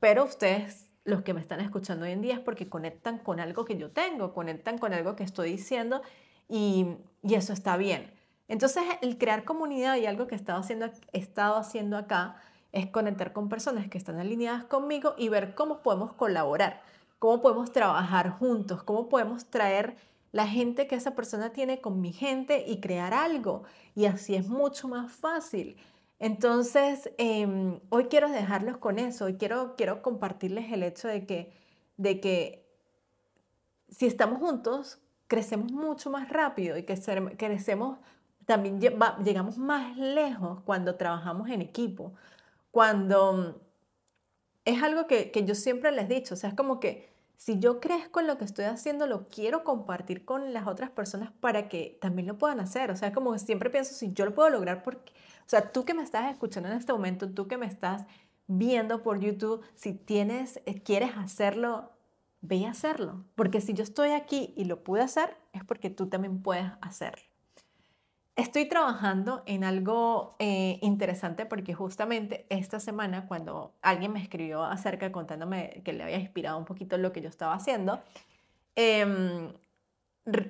pero 0.00 0.24
ustedes, 0.24 0.94
los 1.04 1.22
que 1.22 1.34
me 1.34 1.40
están 1.40 1.60
escuchando 1.60 2.04
hoy 2.04 2.12
en 2.12 2.22
día, 2.22 2.34
es 2.34 2.40
porque 2.40 2.68
conectan 2.68 3.18
con 3.18 3.40
algo 3.40 3.64
que 3.64 3.76
yo 3.76 3.90
tengo, 3.90 4.34
conectan 4.34 4.78
con 4.78 4.92
algo 4.92 5.16
que 5.16 5.24
estoy 5.24 5.52
diciendo 5.52 6.02
y, 6.48 6.86
y 7.22 7.34
eso 7.34 7.52
está 7.52 7.76
bien. 7.76 8.12
Entonces, 8.48 8.84
el 9.02 9.18
crear 9.18 9.44
comunidad 9.44 9.96
y 9.96 10.06
algo 10.06 10.26
que 10.26 10.36
he 10.36 10.52
haciendo, 10.52 10.86
he 11.12 11.18
estado 11.18 11.56
haciendo 11.56 11.96
acá 11.96 12.36
es 12.72 12.86
conectar 12.86 13.32
con 13.32 13.48
personas 13.48 13.88
que 13.88 13.98
están 13.98 14.18
alineadas 14.18 14.64
conmigo 14.64 15.14
y 15.16 15.28
ver 15.28 15.54
cómo 15.54 15.82
podemos 15.82 16.12
colaborar 16.12 16.82
cómo 17.18 17.42
podemos 17.42 17.72
trabajar 17.72 18.30
juntos, 18.30 18.82
cómo 18.82 19.08
podemos 19.08 19.46
traer 19.46 19.96
la 20.32 20.46
gente 20.46 20.86
que 20.86 20.96
esa 20.96 21.14
persona 21.14 21.50
tiene 21.50 21.80
con 21.80 22.00
mi 22.00 22.12
gente 22.12 22.64
y 22.66 22.80
crear 22.80 23.14
algo. 23.14 23.64
Y 23.94 24.06
así 24.06 24.34
es 24.34 24.48
mucho 24.48 24.88
más 24.88 25.12
fácil. 25.12 25.76
Entonces, 26.18 27.10
em, 27.18 27.80
hoy 27.90 28.06
quiero 28.06 28.30
dejarlos 28.30 28.78
con 28.78 28.98
eso, 28.98 29.26
hoy 29.26 29.36
quiero, 29.36 29.76
quiero 29.76 30.02
compartirles 30.02 30.72
el 30.72 30.82
hecho 30.82 31.08
de 31.08 31.26
que, 31.26 31.52
de 31.96 32.20
que 32.20 32.66
si 33.88 34.06
estamos 34.06 34.38
juntos, 34.38 34.98
crecemos 35.26 35.72
mucho 35.72 36.10
más 36.10 36.28
rápido 36.28 36.76
y 36.76 36.84
que 36.84 36.98
crecemos, 37.36 37.98
también 38.46 38.80
llegamos 38.80 39.58
más 39.58 39.96
lejos 39.98 40.60
cuando 40.64 40.96
trabajamos 40.96 41.50
en 41.50 41.62
equipo, 41.62 42.14
cuando 42.70 43.60
es 44.64 44.82
algo 44.82 45.06
que, 45.06 45.32
yo 45.46 45.54
siempre 45.54 45.92
les 45.92 46.06
he 46.10 46.14
dicho, 46.14 46.34
o 46.34 46.36
sea, 46.36 46.50
es 46.50 46.56
como 46.56 46.80
que 46.80 47.08
si 47.36 47.58
yo 47.58 47.80
crezco 47.80 48.20
en 48.20 48.26
lo 48.26 48.38
que 48.38 48.44
estoy 48.44 48.64
haciendo, 48.64 49.06
lo 49.06 49.28
quiero 49.28 49.62
compartir 49.64 50.24
con 50.24 50.52
las 50.52 50.66
otras 50.66 50.90
personas 50.90 51.32
para 51.40 51.68
que 51.68 51.98
también 52.00 52.26
lo 52.26 52.38
puedan 52.38 52.60
hacer. 52.60 52.90
O 52.90 52.96
sea, 52.96 53.12
como 53.12 53.38
siempre 53.38 53.70
pienso, 53.70 53.94
si 53.94 54.12
yo 54.12 54.24
lo 54.24 54.34
puedo 54.34 54.50
lograr, 54.50 54.82
porque, 54.82 55.12
o 55.12 55.48
sea, 55.48 55.72
tú 55.72 55.84
que 55.84 55.94
me 55.94 56.02
estás 56.02 56.30
escuchando 56.30 56.68
en 56.70 56.76
este 56.76 56.92
momento, 56.92 57.30
tú 57.30 57.46
que 57.46 57.58
me 57.58 57.66
estás 57.66 58.06
viendo 58.46 59.02
por 59.02 59.20
YouTube, 59.20 59.64
si 59.74 59.92
tienes, 59.92 60.60
eh, 60.66 60.82
quieres 60.82 61.10
hacerlo, 61.16 61.92
ve 62.40 62.66
a 62.66 62.70
hacerlo. 62.70 63.24
Porque 63.34 63.60
si 63.60 63.74
yo 63.74 63.82
estoy 63.84 64.10
aquí 64.10 64.54
y 64.56 64.64
lo 64.64 64.82
pude 64.84 65.02
hacer, 65.02 65.36
es 65.52 65.64
porque 65.64 65.90
tú 65.90 66.08
también 66.08 66.42
puedes 66.42 66.70
hacerlo. 66.80 67.25
Estoy 68.36 68.66
trabajando 68.68 69.42
en 69.46 69.64
algo 69.64 70.36
eh, 70.38 70.78
interesante 70.82 71.46
porque 71.46 71.72
justamente 71.72 72.44
esta 72.50 72.80
semana 72.80 73.26
cuando 73.26 73.74
alguien 73.80 74.12
me 74.12 74.22
escribió 74.22 74.62
acerca 74.62 75.10
contándome 75.10 75.80
que 75.86 75.94
le 75.94 76.02
había 76.02 76.18
inspirado 76.18 76.58
un 76.58 76.66
poquito 76.66 76.98
lo 76.98 77.12
que 77.12 77.22
yo 77.22 77.30
estaba 77.30 77.54
haciendo, 77.54 78.02
em, 78.74 79.54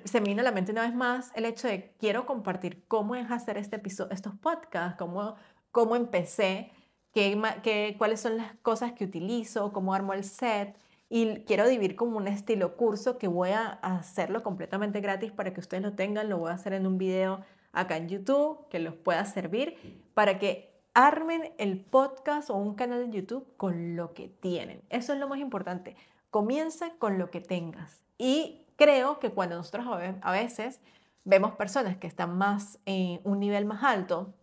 se 0.03 0.19
me 0.19 0.27
vino 0.27 0.41
a 0.41 0.43
la 0.43 0.51
mente 0.51 0.73
una 0.73 0.81
vez 0.81 0.93
más 0.93 1.31
el 1.33 1.45
hecho 1.45 1.69
de 1.69 1.93
quiero 1.97 2.25
compartir 2.25 2.83
cómo 2.89 3.15
es 3.15 3.31
hacer 3.31 3.57
este 3.57 3.77
episodio, 3.77 4.11
estos 4.11 4.35
podcasts, 4.35 4.97
cómo, 4.97 5.35
cómo 5.71 5.95
empecé, 5.95 6.71
qué, 7.13 7.41
qué, 7.63 7.95
cuáles 7.97 8.19
son 8.19 8.35
las 8.35 8.53
cosas 8.63 8.91
que 8.93 9.05
utilizo, 9.05 9.71
cómo 9.71 9.93
armo 9.93 10.13
el 10.13 10.25
set. 10.25 10.75
Y 11.09 11.45
quiero 11.45 11.65
vivir 11.69 11.95
como 11.95 12.17
un 12.17 12.27
estilo 12.27 12.75
curso 12.75 13.17
que 13.17 13.29
voy 13.29 13.51
a 13.51 13.79
hacerlo 13.81 14.43
completamente 14.43 14.99
gratis 14.99 15.31
para 15.31 15.53
que 15.53 15.61
ustedes 15.61 15.83
lo 15.83 15.93
tengan. 15.93 16.27
Lo 16.27 16.37
voy 16.37 16.51
a 16.51 16.55
hacer 16.55 16.73
en 16.73 16.85
un 16.85 16.97
video 16.97 17.45
acá 17.79 17.97
en 17.97 18.09
YouTube 18.09 18.67
que 18.69 18.79
los 18.79 18.95
pueda 18.95 19.23
servir 19.25 20.03
para 20.13 20.39
que 20.39 20.77
armen 20.93 21.53
el 21.57 21.79
podcast 21.79 22.49
o 22.49 22.55
un 22.55 22.75
canal 22.75 23.09
de 23.11 23.17
YouTube 23.17 23.47
con 23.55 23.95
lo 23.95 24.13
que 24.13 24.29
tienen. 24.29 24.81
Eso 24.89 25.13
es 25.13 25.19
lo 25.19 25.27
más 25.27 25.39
importante. 25.39 25.95
Comienza 26.31 26.91
con 26.97 27.19
lo 27.19 27.29
que 27.29 27.39
tengas. 27.39 28.01
Y 28.17 28.65
creo 28.77 29.19
que 29.19 29.29
cuando 29.29 29.55
nosotros 29.55 29.85
a 30.21 30.31
veces 30.31 30.81
vemos 31.23 31.51
personas 31.53 31.97
que 31.97 32.07
están 32.07 32.37
más 32.37 32.79
en 32.85 33.21
un 33.23 33.39
nivel 33.39 33.65
más 33.65 33.83
alto 33.83 34.33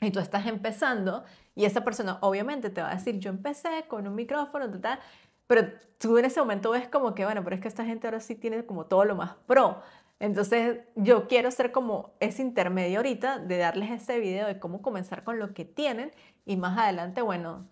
y 0.00 0.10
tú 0.10 0.20
estás 0.20 0.46
empezando 0.46 1.24
y 1.54 1.64
esa 1.64 1.82
persona 1.82 2.18
obviamente 2.20 2.70
te 2.70 2.82
va 2.82 2.90
a 2.90 2.94
decir, 2.94 3.18
yo 3.18 3.30
empecé 3.30 3.84
con 3.88 4.06
un 4.06 4.14
micrófono, 4.14 4.70
tal, 4.80 5.00
pero 5.46 5.68
tú 5.98 6.16
en 6.18 6.26
ese 6.26 6.38
momento 6.38 6.70
ves 6.70 6.88
como 6.88 7.14
que, 7.14 7.24
bueno, 7.24 7.42
pero 7.42 7.56
es 7.56 7.62
que 7.62 7.68
esta 7.68 7.84
gente 7.84 8.06
ahora 8.06 8.20
sí 8.20 8.36
tiene 8.36 8.64
como 8.64 8.86
todo 8.86 9.04
lo 9.04 9.16
más 9.16 9.34
pro. 9.46 9.82
Entonces 10.20 10.80
yo 10.96 11.26
quiero 11.28 11.50
ser 11.50 11.72
como 11.72 12.12
ese 12.20 12.42
intermedio 12.42 12.98
ahorita 12.98 13.38
de 13.38 13.56
darles 13.56 13.90
ese 13.90 14.20
video 14.20 14.46
de 14.46 14.58
cómo 14.58 14.82
comenzar 14.82 15.24
con 15.24 15.38
lo 15.38 15.54
que 15.54 15.64
tienen 15.64 16.12
y 16.44 16.56
más 16.56 16.78
adelante, 16.78 17.22
bueno, 17.22 17.66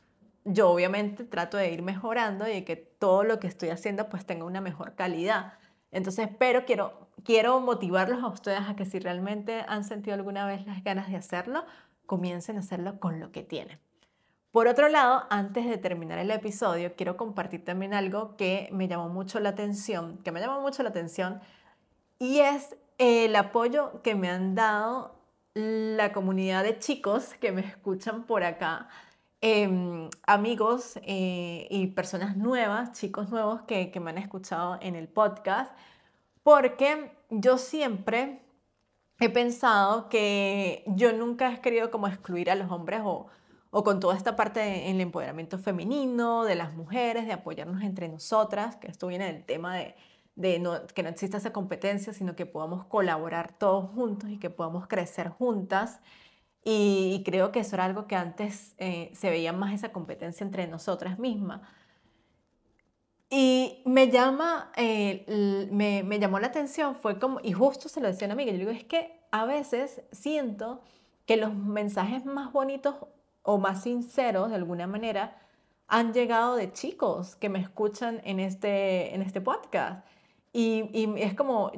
yo 0.45 0.71
obviamente 0.71 1.25
trato 1.25 1.59
de 1.59 1.71
ir 1.71 1.83
mejorando 1.83 2.49
y 2.49 2.52
de 2.52 2.64
que 2.64 2.76
todo 2.76 3.23
lo 3.23 3.38
que 3.38 3.47
estoy 3.47 3.69
haciendo 3.69 4.09
pues 4.09 4.25
tenga 4.25 4.47
una 4.47 4.62
mejor 4.62 4.95
calidad. 4.95 5.52
Entonces, 5.90 6.28
pero 6.38 6.64
quiero, 6.64 7.09
quiero 7.23 7.61
motivarlos 7.61 8.23
a 8.23 8.28
ustedes 8.28 8.62
a 8.67 8.75
que 8.76 8.87
si 8.87 8.99
realmente 8.99 9.64
han 9.69 9.85
sentido 9.85 10.14
alguna 10.14 10.47
vez 10.47 10.67
las 10.67 10.83
ganas 10.83 11.11
de 11.11 11.17
hacerlo, 11.17 11.67
comiencen 12.07 12.57
a 12.57 12.61
hacerlo 12.61 12.99
con 12.99 13.21
lo 13.21 13.31
que 13.31 13.43
tienen. 13.43 13.78
Por 14.50 14.69
otro 14.69 14.88
lado, 14.88 15.25
antes 15.28 15.67
de 15.67 15.76
terminar 15.76 16.19
el 16.19 16.31
episodio, 16.31 16.95
quiero 16.97 17.19
compartir 17.19 17.64
también 17.67 17.93
algo 17.93 18.37
que 18.37 18.71
me 18.73 18.88
llamó 18.88 19.11
mucho 19.11 19.38
la 19.38 19.50
atención, 19.50 20.17
que 20.25 20.33
me 20.33 20.40
llamó 20.40 20.62
mucho 20.62 20.83
la 20.83 20.88
atención 20.88 21.40
y 22.19 22.41
es 22.41 22.77
el 22.99 23.35
apoyo 23.37 24.03
que 24.03 24.15
me 24.15 24.29
han 24.29 24.55
dado 24.55 25.15
la 25.55 26.13
comunidad 26.13 26.65
de 26.65 26.79
chicos 26.79 27.35
que 27.41 27.53
me 27.53 27.63
escuchan 27.63 28.25
por 28.25 28.45
acá, 28.45 28.89
em, 29.41 30.09
amigos 30.27 30.99
eh, 31.03 31.67
y 31.71 31.89
personas 31.89 32.37
nuevas, 32.37 32.93
chicos 32.93 33.31
nuevos 33.31 33.63
que, 33.63 33.93
me 34.01 34.11
han 34.11 34.19
escuchado 34.19 34.79
en 34.81 34.95
el 34.97 35.09
podcast, 35.09 35.73
porque 36.43 37.13
yo 37.31 37.59
siempre 37.59 38.41
he 39.21 39.29
pensado 39.31 40.09
que 40.09 40.85
yo 40.87 41.13
nunca 41.13 41.53
he 41.53 41.61
querido 41.61 41.91
como 41.91 42.09
excluir 42.09 42.51
a 42.51 42.55
los 42.55 42.71
hombres 42.71 43.01
o, 43.05 43.29
con 43.71 44.01
toda 44.01 44.17
esta 44.17 44.35
parte 44.37 44.89
en 44.89 44.97
el 44.97 45.03
empoderamiento 45.03 45.59
femenino, 45.59 46.45
de 46.45 46.55
las 46.57 46.73
mujeres, 46.75 47.27
de 47.27 47.33
apoyarnos 47.33 47.83
entre 47.83 48.09
nosotras, 48.09 48.77
que 48.77 48.89
esto 48.89 49.07
viene 49.09 49.33
del 49.33 49.45
tema 49.45 49.77
de, 49.77 49.95
de 50.38 50.61
no, 50.61 50.87
que 50.87 51.02
no 51.02 51.09
exista 51.09 51.37
esa 51.38 51.52
competencia, 51.52 52.12
sino 52.12 52.37
que 52.37 52.47
podamos 52.47 52.85
colaborar 52.87 53.52
todos 53.59 53.90
juntos 53.90 54.30
y 54.30 54.38
que 54.38 54.50
podamos 54.50 54.87
crecer 54.87 55.30
juntas. 55.30 56.00
Y, 56.64 57.23
creo 57.25 57.50
que 57.50 57.61
eso 57.61 57.76
era 57.76 57.85
algo 57.85 58.07
que 58.07 58.14
antes 58.14 58.75
eh, 58.78 59.11
se 59.14 59.30
veía 59.30 59.52
más 59.52 59.75
esa 59.75 59.90
competencia 59.90 60.45
entre 60.45 60.68
nosotras 60.68 61.18
mismas. 61.18 61.62
Y 63.30 63.83
me 63.85 64.11
llama, 64.11 64.73
eh, 64.76 65.68
me, 65.73 66.02
me, 66.04 66.18
llamó 66.21 66.38
la 66.38 66.47
atención, 66.47 66.95
fue 66.95 67.18
como, 67.18 67.40
y 67.42 67.52
justo 67.52 67.88
se 67.88 68.00
lo 68.00 68.07
decía 68.07 68.26
a 68.26 68.28
una 68.28 68.35
amiga, 68.35 68.52
yo 68.52 68.59
digo, 68.59 68.71
es 68.71 68.85
que 68.85 69.21
a 69.33 69.45
veces 69.45 70.02
siento 70.12 70.83
que 71.26 71.37
los 71.37 71.54
mensajes 71.54 72.25
más 72.25 72.52
bonitos 72.52 72.95
o 73.42 73.59
más 73.59 73.83
sinceros, 73.83 74.50
de 74.50 74.54
alguna 74.57 74.87
manera, 74.87 75.37
han 75.88 76.12
llegado 76.12 76.54
de 76.54 76.73
chicos 76.73 77.35
que 77.37 77.49
me 77.49 77.59
escuchan 77.59 78.21
en 78.25 78.40
este, 78.40 79.14
en 79.14 79.23
este 79.23 79.40
podcast. 79.40 80.07
Y, 80.52 81.14
es 81.19 81.35
como, 81.35 81.71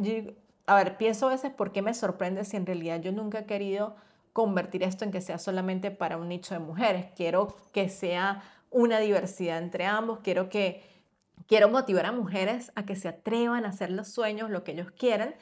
a 0.67 0.75
ver, 0.77 0.97
pienso 0.97 1.27
a 1.27 1.31
veces 1.31 1.53
por 1.53 1.73
qué 1.73 1.83
me 1.83 1.95
sorprende 1.95 2.45
si 2.45 2.57
en 2.57 2.67
realidad 2.67 3.01
yo 3.01 3.13
nunca 3.13 3.41
he 3.41 3.47
querido 3.47 3.97
convertir 4.33 4.83
esto 4.83 5.05
en 5.05 5.11
que 5.11 5.21
sea 5.21 5.39
solamente 5.39 5.91
para 5.91 6.17
un 6.17 6.29
nicho 6.29 6.55
de 6.55 6.61
mujeres. 6.61 7.07
Quiero 7.17 7.57
que 7.73 7.89
sea 7.89 8.43
una 8.71 9.01
diversidad 9.01 9.59
entre 9.59 9.87
ambos, 9.87 10.21
quiero 10.21 10.49
que 10.49 10.89
Quiero 11.51 11.69
motivar 11.69 12.07
a 12.07 12.13
mujeres 12.13 12.71
a 12.77 12.85
que 12.85 12.95
se 12.95 13.09
atrevan 13.09 13.65
a 13.65 13.71
hacer 13.71 13.91
los 13.91 14.07
sueños, 14.07 14.51
lo 14.51 14.63
que 14.63 14.71
ellos 14.71 14.93
quieran, 14.93 15.35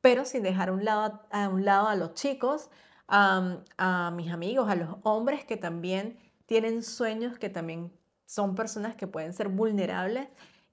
pero 0.00 0.24
sin 0.24 0.44
dejar 0.44 0.68
a 0.68 0.72
un 0.72 0.84
lado 0.84 1.20
a, 1.32 1.48
un 1.48 1.64
lado 1.64 1.88
a 1.88 1.96
los 1.96 2.14
chicos, 2.14 2.70
a, 3.08 4.12
mis 4.14 4.30
amigos, 4.30 4.70
a 4.70 4.76
los 4.76 4.96
hombres 5.02 5.44
que 5.44 5.56
también 5.56 6.16
tienen 6.46 6.84
sueños, 6.84 7.38
que 7.38 7.48
también 7.48 7.92
son 8.24 8.54
personas 8.54 8.94
que 8.94 9.08
pueden 9.08 9.32
ser 9.32 9.48
vulnerables, 9.48 10.28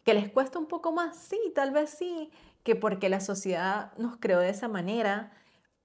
que 0.05 0.13
les 0.13 0.29
cuesta 0.31 0.59
un 0.59 0.67
poco 0.67 0.93
más, 0.93 1.17
sí, 1.17 1.39
tal 1.53 1.71
vez 1.71 1.89
sí, 1.89 2.31
que 2.63 2.75
porque 2.75 3.09
la 3.09 3.19
sociedad 3.19 3.91
nos 3.97 4.17
creó 4.17 4.39
de 4.39 4.49
esa 4.49 4.67
manera, 4.67 5.33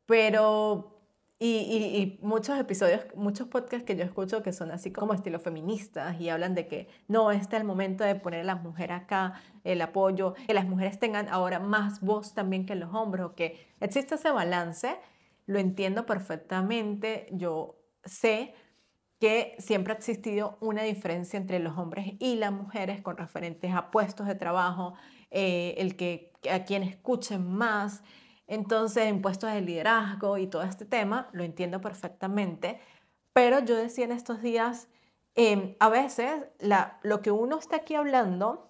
pero 0.06 1.00
y, 1.42 2.18
muchos 2.20 2.58
episodios, 2.58 3.00
muchos 3.14 3.48
podcasts 3.48 3.86
que 3.86 3.96
yo 3.96 4.04
escucho 4.04 4.42
que 4.42 4.52
son 4.52 4.70
así 4.72 4.92
como 4.92 5.14
estilo 5.14 5.40
feministas 5.40 6.20
y 6.20 6.28
hablan 6.28 6.54
de 6.54 6.68
que 6.68 6.88
no, 7.08 7.30
este 7.30 7.56
es 7.56 7.62
el 7.62 7.66
momento 7.66 8.04
de 8.04 8.14
poner 8.14 8.40
a 8.40 8.44
las 8.44 8.62
mujeres 8.62 8.98
acá, 8.98 9.40
el 9.64 9.80
apoyo, 9.80 10.34
que 10.46 10.52
las 10.52 10.66
mujeres 10.66 10.98
tengan 10.98 11.26
ahora 11.30 11.58
más 11.58 12.02
voz 12.02 12.34
también 12.34 12.66
que 12.66 12.74
los 12.74 12.92
hombres, 12.94 13.24
o 13.24 13.34
que 13.34 13.68
existe 13.80 14.16
ese 14.16 14.30
balance, 14.30 14.98
lo 15.46 15.58
entiendo 15.58 16.04
perfectamente, 16.04 17.26
yo 17.32 17.78
sé 18.04 18.54
que 19.20 19.54
siempre 19.58 19.92
ha 19.92 19.96
existido 19.96 20.56
una 20.60 20.82
diferencia 20.82 21.36
entre 21.36 21.58
los 21.58 21.76
hombres 21.76 22.14
y 22.18 22.36
las 22.36 22.52
mujeres 22.52 23.02
con 23.02 23.18
referentes 23.18 23.72
a 23.74 23.90
puestos 23.90 24.26
de 24.26 24.34
trabajo, 24.34 24.94
eh, 25.30 25.74
el 25.76 25.94
que 25.94 26.32
a 26.50 26.64
quien 26.64 26.82
escuchen 26.82 27.46
más, 27.46 28.02
entonces, 28.46 29.04
en 29.04 29.22
puestos 29.22 29.52
de 29.52 29.60
liderazgo 29.60 30.36
y 30.38 30.48
todo 30.48 30.62
este 30.62 30.84
tema, 30.84 31.28
lo 31.32 31.44
entiendo 31.44 31.80
perfectamente, 31.80 32.80
pero 33.32 33.60
yo 33.60 33.76
decía 33.76 34.06
en 34.06 34.12
estos 34.12 34.42
días, 34.42 34.88
em, 35.36 35.76
a 35.78 35.88
veces 35.88 36.46
lo 37.02 37.22
que 37.22 37.30
uno 37.30 37.58
está 37.58 37.76
aquí 37.76 37.94
hablando, 37.94 38.68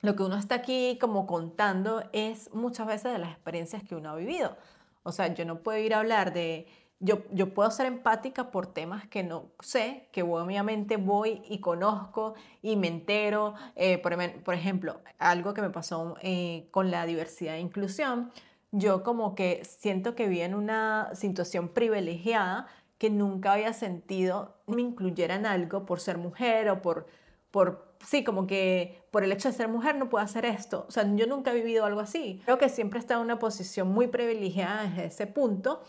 lo 0.00 0.16
que 0.16 0.24
uno 0.24 0.36
está 0.36 0.56
aquí 0.56 0.98
como 1.00 1.26
contando 1.26 2.02
es 2.12 2.52
muchas 2.52 2.86
veces 2.88 3.12
de 3.12 3.18
las 3.18 3.30
experiencias 3.30 3.84
que 3.84 3.94
uno 3.94 4.10
ha 4.10 4.16
vivido. 4.16 4.56
O 5.04 5.12
sea, 5.12 5.32
yo 5.32 5.44
no 5.44 5.62
puedo 5.62 5.78
ir 5.78 5.94
a 5.94 6.00
hablar 6.00 6.32
de, 6.32 6.66
yo, 7.00 7.22
yo 7.30 7.52
puedo 7.52 7.70
ser 7.70 7.86
empática 7.86 8.50
por 8.50 8.66
temas 8.66 9.06
que 9.06 9.22
no 9.22 9.50
sé, 9.60 10.08
que 10.12 10.22
obviamente 10.22 10.96
voy 10.96 11.42
y 11.48 11.60
conozco 11.60 12.34
y 12.62 12.76
me 12.76 12.88
entero. 12.88 13.54
Eh, 13.74 13.98
por, 13.98 14.16
por, 14.42 14.54
ejemplo, 14.54 15.00
algo 15.18 15.54
que 15.54 15.62
me 15.62 15.70
pasó 15.70 16.16
eh, 16.22 16.68
con 16.70 16.90
la 16.90 17.06
diversidad 17.06 17.56
e 17.56 17.60
inclusión 17.60 18.30
yo 18.72 19.02
como 19.02 19.34
que 19.34 19.64
siento 19.64 20.14
que 20.14 20.28
vi 20.28 20.40
en 20.40 20.54
una 20.54 21.10
situación 21.14 21.68
privilegiada 21.68 22.66
que 22.98 23.10
nunca 23.10 23.52
había 23.52 23.72
sentido 23.72 24.56
me 24.66 24.82
incluyeran 24.82 25.46
algo 25.46 25.86
por 25.86 26.00
ser 26.00 26.18
mujer 26.18 26.68
o 26.70 26.82
por, 26.82 27.06
por, 27.50 27.94
sí, 28.04 28.24
como 28.24 28.46
que 28.46 29.02
por 29.10 29.22
el 29.22 29.32
hecho 29.32 29.48
de 29.48 29.54
ser 29.54 29.68
mujer 29.68 29.96
no 29.96 30.08
puedo 30.08 30.24
hacer 30.24 30.44
esto. 30.44 30.86
O 30.88 30.90
sea, 30.90 31.04
yo 31.14 31.26
nunca 31.26 31.52
he 31.52 31.54
vivido 31.54 31.84
algo 31.84 32.00
así. 32.00 32.40
Creo 32.44 32.58
que 32.58 32.68
siempre 32.68 32.98
estado 32.98 33.20
en 33.20 33.26
una 33.26 33.38
posición 33.38 33.88
muy 33.88 34.08
privilegiada 34.08 34.84
desde 34.84 35.06
ese 35.06 35.26
punto, 35.26 35.82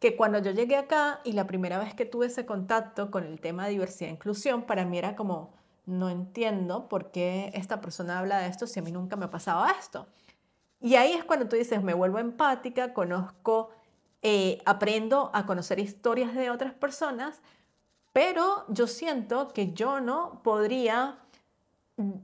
que 0.00 0.16
cuando 0.16 0.38
yo 0.38 0.50
llegué 0.50 0.76
acá 0.76 1.20
y 1.24 1.32
la 1.32 1.46
primera 1.46 1.78
vez 1.78 1.94
que 1.94 2.06
tuve 2.06 2.26
ese 2.26 2.46
contacto 2.46 3.10
con 3.10 3.24
el 3.24 3.38
tema 3.40 3.66
de 3.66 3.72
diversidad 3.72 4.08
e 4.08 4.14
inclusión, 4.14 4.62
para 4.62 4.86
mí 4.86 4.96
era 4.98 5.14
como, 5.14 5.52
no 5.84 6.08
entiendo 6.08 6.88
por 6.88 7.10
qué 7.10 7.50
esta 7.54 7.82
persona 7.82 8.18
habla 8.18 8.38
de 8.38 8.48
esto 8.48 8.66
si 8.66 8.80
a 8.80 8.82
mí 8.82 8.90
nunca 8.90 9.16
me 9.16 9.26
ha 9.26 9.30
pasado 9.30 9.64
esto. 9.78 10.06
Y 10.80 10.94
ahí 10.94 11.12
es 11.12 11.24
cuando 11.24 11.48
tú 11.48 11.56
dices, 11.56 11.82
me 11.82 11.92
vuelvo 11.92 12.18
empática, 12.18 12.94
conozco, 12.94 13.70
eh, 14.22 14.62
aprendo 14.64 15.30
a 15.34 15.44
conocer 15.44 15.78
historias 15.78 16.34
de 16.34 16.50
otras 16.50 16.72
personas, 16.72 17.42
pero 18.14 18.64
yo 18.68 18.86
siento 18.86 19.48
que 19.48 19.74
yo 19.74 20.00
no 20.00 20.40
podría 20.42 21.18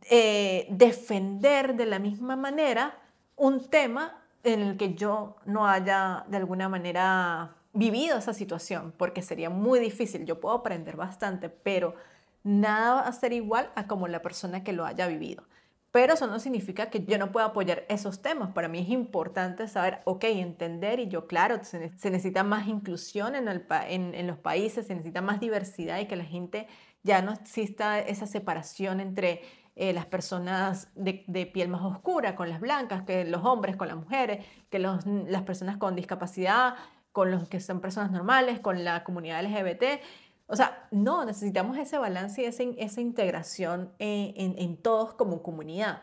eh, 0.08 0.66
defender 0.70 1.76
de 1.76 1.84
la 1.84 1.98
misma 1.98 2.36
manera 2.36 2.98
un 3.36 3.68
tema 3.68 4.22
en 4.42 4.62
el 4.62 4.76
que 4.78 4.94
yo 4.94 5.36
no 5.44 5.66
haya 5.66 6.24
de 6.28 6.38
alguna 6.38 6.70
manera 6.70 7.55
vivido 7.76 8.18
esa 8.18 8.34
situación, 8.34 8.92
porque 8.96 9.22
sería 9.22 9.50
muy 9.50 9.78
difícil. 9.78 10.24
Yo 10.24 10.40
puedo 10.40 10.54
aprender 10.54 10.96
bastante, 10.96 11.48
pero 11.48 11.94
nada 12.42 12.94
va 12.94 13.00
a 13.00 13.12
ser 13.12 13.32
igual 13.32 13.70
a 13.74 13.86
como 13.86 14.08
la 14.08 14.22
persona 14.22 14.64
que 14.64 14.72
lo 14.72 14.84
haya 14.84 15.06
vivido. 15.06 15.44
Pero 15.90 16.12
eso 16.12 16.26
no 16.26 16.38
significa 16.38 16.90
que 16.90 17.04
yo 17.04 17.16
no 17.16 17.32
pueda 17.32 17.46
apoyar 17.46 17.86
esos 17.88 18.20
temas. 18.20 18.52
Para 18.52 18.68
mí 18.68 18.80
es 18.80 18.90
importante 18.90 19.66
saber, 19.66 20.00
ok, 20.04 20.24
entender 20.24 21.00
y 21.00 21.08
yo, 21.08 21.26
claro, 21.26 21.64
se, 21.64 21.78
necesita 21.78 22.42
más 22.44 22.68
inclusión 22.68 23.34
en, 23.34 23.48
el, 23.48 23.64
en, 23.88 24.26
los 24.26 24.36
países, 24.36 24.86
se 24.86 24.94
necesita 24.94 25.22
más 25.22 25.40
diversidad 25.40 25.98
y 25.98 26.06
que 26.06 26.16
la 26.16 26.24
gente 26.24 26.66
ya 27.02 27.22
no 27.22 27.32
exista 27.32 27.98
esa 27.98 28.26
separación 28.26 29.00
entre 29.00 29.40
eh, 29.74 29.94
las 29.94 30.04
personas 30.04 30.90
de, 30.94 31.24
de, 31.28 31.46
piel 31.46 31.68
más 31.68 31.82
oscura 31.82 32.36
con 32.36 32.50
las 32.50 32.60
blancas, 32.60 33.04
que 33.04 33.24
los 33.24 33.44
hombres 33.44 33.76
con 33.76 33.88
las 33.88 33.96
mujeres, 33.96 34.44
que 34.68 34.78
los, 34.78 35.06
las 35.06 35.42
personas 35.42 35.78
con 35.78 35.96
discapacidad, 35.96 36.74
con 37.16 37.30
los 37.30 37.48
que 37.48 37.60
son 37.60 37.80
personas 37.80 38.10
normales, 38.10 38.60
con 38.60 38.84
la 38.84 39.02
comunidad 39.02 39.42
LGBT. 39.42 40.02
O 40.48 40.54
sea, 40.54 40.86
no, 40.90 41.24
necesitamos 41.24 41.78
ese 41.78 41.96
balance 41.96 42.42
y 42.42 42.44
esa, 42.44 43.00
integración 43.00 43.90
en, 43.98 44.76
todos 44.82 45.14
como 45.14 45.42
comunidad. 45.42 46.02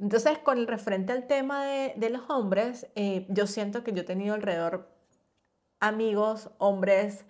Entonces, 0.00 0.36
con 0.38 0.58
el 0.58 0.66
referente 0.66 1.12
al 1.12 1.28
tema 1.28 1.64
de, 1.64 2.10
los 2.10 2.28
hombres, 2.28 2.88
eh, 2.96 3.24
yo 3.28 3.46
siento 3.46 3.84
que 3.84 3.92
yo 3.92 4.00
he 4.00 4.04
tenido 4.04 4.34
alrededor 4.34 4.90
amigos, 5.78 6.50
hombres 6.58 7.24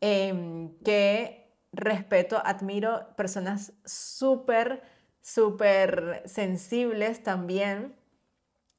em, 0.00 0.72
que 0.84 1.52
respeto, 1.72 2.40
admiro, 2.44 3.08
personas 3.16 3.72
súper, 3.84 4.84
súper 5.20 6.22
sensibles 6.26 7.24
también. 7.24 7.97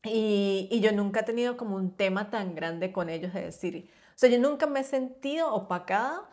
Y, 0.04 0.70
y, 0.72 0.80
yo 0.80 0.94
nunca 0.94 1.22
he 1.22 1.24
tenido 1.24 1.58
como 1.58 1.76
un 1.76 1.92
tema 1.92 2.30
tan 2.30 2.56
grande 2.56 2.94
con 2.94 3.10
ellos 3.10 3.34
de 3.34 3.42
decir, 3.42 3.90
o 4.16 4.18
sea, 4.20 4.30
yo 4.30 4.40
nunca 4.40 4.66
me 4.66 4.80
he 4.80 4.84
sentido 4.86 5.54
opacada 5.54 6.30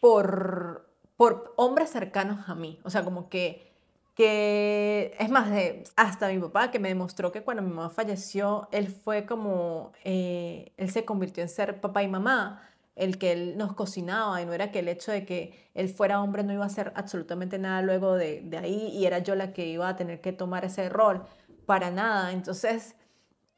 por, 0.00 0.88
por 1.16 1.52
hombres 1.56 1.90
cercanos 1.90 2.48
a 2.48 2.54
mí. 2.54 2.80
O 2.84 2.90
sea, 2.90 3.04
como 3.04 3.28
que, 3.28 3.72
que 4.14 5.14
es 5.18 5.28
más, 5.28 5.50
de, 5.50 5.84
hasta 5.96 6.28
mi 6.28 6.38
papá 6.38 6.70
que 6.70 6.78
me 6.78 6.88
demostró 6.88 7.32
que 7.32 7.42
cuando 7.42 7.62
mi 7.62 7.70
mamá 7.70 7.90
falleció, 7.90 8.68
él 8.72 8.88
fue 8.88 9.26
como, 9.26 9.92
eh, 10.04 10.72
él 10.76 10.90
se 10.90 11.04
convirtió 11.04 11.42
en 11.42 11.48
ser 11.48 11.80
papá 11.80 12.02
y 12.02 12.08
mamá 12.08 12.62
el 12.96 13.18
que 13.18 13.32
él 13.32 13.56
nos 13.56 13.74
cocinaba 13.74 14.42
y 14.42 14.46
no 14.46 14.52
era 14.52 14.70
que 14.72 14.80
el 14.80 14.88
hecho 14.88 15.12
de 15.12 15.24
que 15.24 15.68
él 15.74 15.88
fuera 15.88 16.20
hombre 16.20 16.42
no 16.42 16.52
iba 16.52 16.64
a 16.64 16.66
hacer 16.66 16.92
absolutamente 16.96 17.58
nada 17.58 17.80
luego 17.82 18.14
de, 18.14 18.42
de, 18.42 18.58
ahí 18.58 18.88
y 18.88 19.06
era 19.06 19.20
yo 19.20 19.34
la 19.34 19.52
que 19.52 19.66
iba 19.66 19.88
a 19.88 19.96
tener 19.96 20.20
que 20.20 20.32
tomar 20.32 20.64
ese 20.64 20.88
rol, 20.88 21.24
para 21.64 21.90
nada. 21.90 22.32
Entonces, 22.32 22.96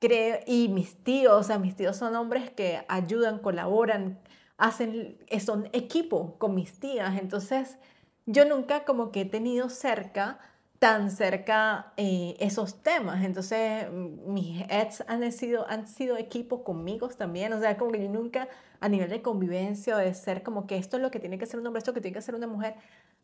creo, 0.03 0.41
y 0.47 0.69
mis 0.69 0.97
tíos, 1.05 1.33
o 1.33 1.43
sea, 1.45 1.59
mis 1.61 1.77
tíos 1.77 1.97
son 1.97 2.17
hombres 2.17 2.51
que 2.51 2.85
ayudan, 2.89 3.39
colaboran, 3.39 4.19
hacen, 4.59 5.17
son 5.39 5.69
equipo 5.73 6.37
con 6.39 6.57
mis 6.57 6.81
tías. 6.81 7.17
Entonces, 7.21 7.79
yo 8.27 8.45
nunca 8.45 8.85
como 8.85 9.13
que 9.13 9.21
he 9.21 9.25
tenido 9.25 9.69
cerca, 9.69 10.41
tan 10.81 11.13
cerca 11.13 11.93
eh, 11.97 12.35
esos 12.41 12.83
temas. 12.83 13.25
Entonces, 13.25 13.89
mis 13.93 14.63
ex 14.69 15.05
han 15.07 15.31
sido, 15.31 15.69
han 15.69 15.87
sido 15.87 16.17
equipo 16.17 16.65
conmigo 16.65 17.09
también. 17.09 17.53
O 17.53 17.61
sea, 17.61 17.77
como 17.79 17.93
que 17.93 18.03
yo 18.03 18.09
nunca 18.09 18.49
a 18.81 18.89
nivel 18.89 19.09
de 19.09 19.23
convivencia 19.23 19.95
o 19.95 19.99
de 19.99 20.13
ser 20.15 20.43
como 20.43 20.67
que 20.67 20.79
esto 20.79 20.97
es 20.97 21.03
lo 21.03 21.13
que 21.13 21.21
tiene 21.21 21.39
que 21.39 21.47
ser 21.47 21.61
un 21.61 21.67
hombre, 21.69 21.79
esto 21.79 21.95
que 21.95 22.01
tiene 22.01 22.17
que 22.17 22.23
ser 22.23 22.35
una 22.35 22.49
mujer, 22.49 22.75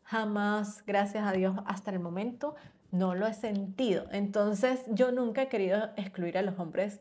jamás, 0.03 0.85
gracias 0.85 1.27
a 1.27 1.33
Dios, 1.33 1.57
hasta 1.65 1.91
el 1.91 1.99
momento 1.99 2.55
no 2.91 3.15
lo 3.15 3.27
he 3.27 3.33
sentido. 3.33 4.05
Entonces, 4.11 4.81
yo 4.87 5.11
nunca 5.11 5.43
he 5.43 5.47
querido 5.47 5.89
excluir 5.95 6.37
a 6.37 6.41
los 6.41 6.57
hombres 6.59 6.99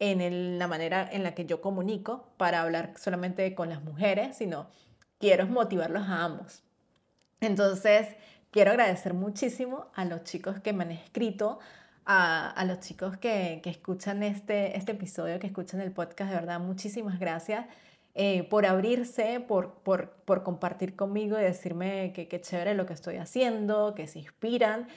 en 0.00 0.58
la 0.58 0.68
manera 0.68 1.08
en 1.10 1.22
la 1.22 1.34
que 1.34 1.46
yo 1.46 1.60
comunico 1.60 2.28
para 2.36 2.62
hablar 2.62 2.94
solamente 2.96 3.54
con 3.54 3.68
las 3.68 3.82
mujeres, 3.82 4.36
sino 4.36 4.68
quiero 5.18 5.46
motivarlos 5.46 6.02
a 6.02 6.24
ambos. 6.24 6.62
Entonces, 7.40 8.08
quiero 8.50 8.70
agradecer 8.70 9.14
muchísimo 9.14 9.86
a 9.94 10.04
los 10.04 10.24
chicos 10.24 10.60
que 10.60 10.72
me 10.72 10.84
han 10.84 10.92
escrito, 10.92 11.58
a, 12.10 12.64
los 12.66 12.80
chicos 12.80 13.18
que, 13.18 13.60
escuchan 13.64 14.22
este, 14.22 14.76
este 14.78 14.92
episodio, 14.92 15.38
que 15.38 15.46
escuchan 15.46 15.80
el 15.80 15.92
podcast, 15.92 16.30
de 16.30 16.36
verdad, 16.36 16.58
muchísimas 16.58 17.18
gracias. 17.18 17.66
Eh, 18.14 18.44
por 18.44 18.66
abrirse, 18.66 19.40
por, 19.40 19.74
por, 19.74 20.42
compartir 20.42 20.96
conmigo 20.96 21.38
y 21.38 21.42
decirme 21.42 22.12
que 22.14 22.26
qué 22.26 22.40
chévere 22.40 22.74
lo 22.74 22.86
que 22.86 22.94
estoy 22.94 23.16
haciendo, 23.16 23.94
que 23.94 24.08
se 24.08 24.20
inspiran. 24.20 24.88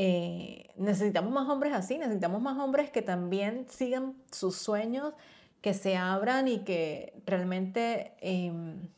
Eh, 0.00 0.70
necesitamos 0.76 1.32
más 1.32 1.48
hombres 1.48 1.72
así, 1.72 1.98
necesitamos 1.98 2.40
más 2.40 2.56
hombres 2.56 2.88
que 2.88 3.02
también 3.02 3.66
sigan 3.68 4.14
sus 4.30 4.54
sueños, 4.54 5.12
que 5.60 5.74
se 5.74 5.96
abran 5.96 6.46
y 6.46 6.60
que 6.60 7.20
realmente, 7.26 8.14
em, 8.20 8.90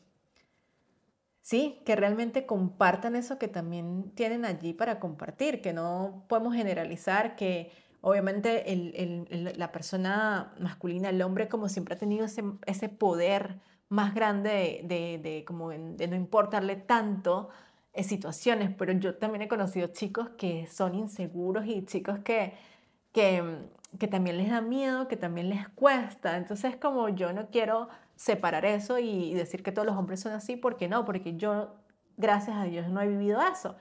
sí, 1.41 1.81
que 1.85 1.95
realmente 1.95 2.45
compartan 2.45 3.15
eso 3.15 3.39
que 3.39 3.47
también 3.47 4.11
tienen 4.13 4.45
allí 4.45 4.73
para 4.73 4.99
compartir, 4.99 5.59
que 5.63 5.73
no 5.73 6.23
podemos 6.29 6.53
generalizar 6.53 7.35
que 7.35 7.71
obviamente 8.01 8.71
el, 8.71 9.53
la 9.57 9.71
persona 9.71 10.53
masculina, 10.59 11.09
el 11.09 11.21
hombre, 11.23 11.49
como 11.49 11.67
siempre 11.67 11.95
ha 11.95 11.97
tenido 11.97 12.25
ese, 12.25 12.89
poder 12.89 13.59
más 13.89 14.13
grande 14.13 14.81
de, 14.83 15.17
de, 15.17 15.45
como 15.45 15.69
de 15.71 16.07
no 16.07 16.15
importarle 16.15 16.75
tanto 16.75 17.49
situaciones, 17.95 18.71
pero 18.77 18.93
yo 18.93 19.15
también 19.15 19.43
he 19.43 19.47
conocido 19.47 19.87
chicos 19.87 20.29
que 20.37 20.67
son 20.67 20.95
inseguros 20.95 21.65
y 21.65 21.85
chicos 21.85 22.19
que, 22.19 22.53
que, 23.11 23.43
que 23.99 24.07
también 24.07 24.37
les 24.37 24.49
da 24.49 24.61
miedo, 24.61 25.07
que 25.07 25.17
también 25.17 25.49
les 25.49 25.67
cuesta. 25.69 26.37
Entonces, 26.37 26.75
como 26.77 27.09
yo 27.09 27.33
no 27.33 27.49
quiero 27.49 27.89
separar 28.15 28.65
eso 28.65 28.99
y 28.99 29.33
decir 29.33 29.63
que 29.63 29.71
todos 29.71 29.85
los 29.85 29.97
hombres 29.97 30.19
son 30.19 30.31
así, 30.33 30.55
porque 30.55 30.87
no, 30.87 31.05
porque 31.05 31.35
yo, 31.37 31.75
gracias 32.17 32.57
a 32.57 32.63
Dios, 32.65 32.87
no 32.89 33.01
he 33.01 33.07
vivido 33.07 33.41
eso. 33.41 33.75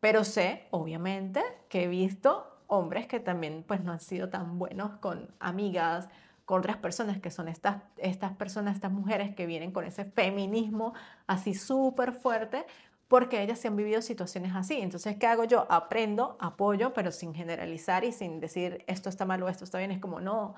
Pero 0.00 0.24
sé, 0.24 0.66
obviamente, 0.70 1.42
que 1.68 1.84
he 1.84 1.88
visto 1.88 2.46
hombres 2.66 3.06
que 3.06 3.20
también 3.20 3.64
pues 3.66 3.82
no 3.82 3.92
han 3.92 4.00
sido 4.00 4.30
tan 4.30 4.58
buenos 4.58 4.92
con 5.00 5.34
amigas, 5.40 6.08
con 6.44 6.60
otras 6.60 6.78
personas 6.78 7.20
que 7.20 7.30
son 7.30 7.48
estas, 7.48 7.82
estas 7.96 8.32
personas, 8.32 8.74
estas 8.74 8.90
mujeres 8.92 9.34
que 9.34 9.46
vienen 9.46 9.72
con 9.72 9.84
ese 9.84 10.04
feminismo 10.04 10.94
así 11.26 11.54
súper 11.54 12.12
fuerte, 12.12 12.66
porque 13.10 13.42
ellas 13.42 13.58
se 13.58 13.66
han 13.66 13.74
vivido 13.74 14.00
situaciones 14.02 14.54
así. 14.54 14.80
Entonces, 14.80 15.16
¿qué 15.16 15.26
hago 15.26 15.42
yo? 15.42 15.66
Aprendo, 15.68 16.36
apoyo, 16.38 16.94
pero 16.94 17.10
sin 17.10 17.34
generalizar 17.34 18.04
y 18.04 18.12
sin 18.12 18.38
decir 18.38 18.84
esto 18.86 19.08
está 19.08 19.24
mal 19.24 19.42
o 19.42 19.48
esto 19.48 19.64
está 19.64 19.78
bien. 19.78 19.90
Es 19.90 19.98
como, 19.98 20.20
no, 20.20 20.54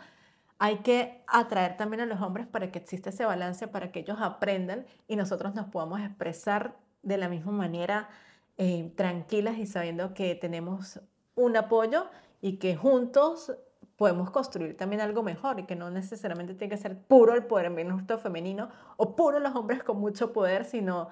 hay 0.58 0.76
que 0.80 1.22
atraer 1.28 1.78
también 1.78 2.02
a 2.02 2.06
los 2.06 2.20
hombres 2.20 2.46
para 2.46 2.70
que 2.70 2.78
exista 2.78 3.08
ese 3.08 3.24
balance, 3.24 3.68
para 3.68 3.90
que 3.90 4.00
ellos 4.00 4.18
aprendan 4.20 4.84
y 5.08 5.16
nosotros 5.16 5.54
nos 5.54 5.68
podamos 5.68 6.02
expresar 6.02 6.76
de 7.02 7.16
la 7.16 7.30
misma 7.30 7.52
manera 7.52 8.10
eh, 8.58 8.92
tranquilas 8.96 9.56
y 9.56 9.64
sabiendo 9.64 10.12
que 10.12 10.34
tenemos 10.34 11.00
un 11.34 11.56
apoyo 11.56 12.04
y 12.42 12.58
que 12.58 12.76
juntos 12.76 13.50
podemos 13.96 14.30
construir 14.30 14.76
también 14.76 15.00
algo 15.00 15.22
mejor 15.22 15.58
y 15.58 15.64
que 15.64 15.74
no 15.74 15.88
necesariamente 15.88 16.52
tiene 16.52 16.74
que 16.74 16.82
ser 16.82 16.98
puro 16.98 17.32
el 17.32 17.46
poder 17.46 17.70
nuestro 17.70 18.18
femenino 18.18 18.68
o 18.98 19.16
puro 19.16 19.38
los 19.38 19.56
hombres 19.56 19.82
con 19.82 19.98
mucho 19.98 20.34
poder, 20.34 20.66
sino 20.66 21.08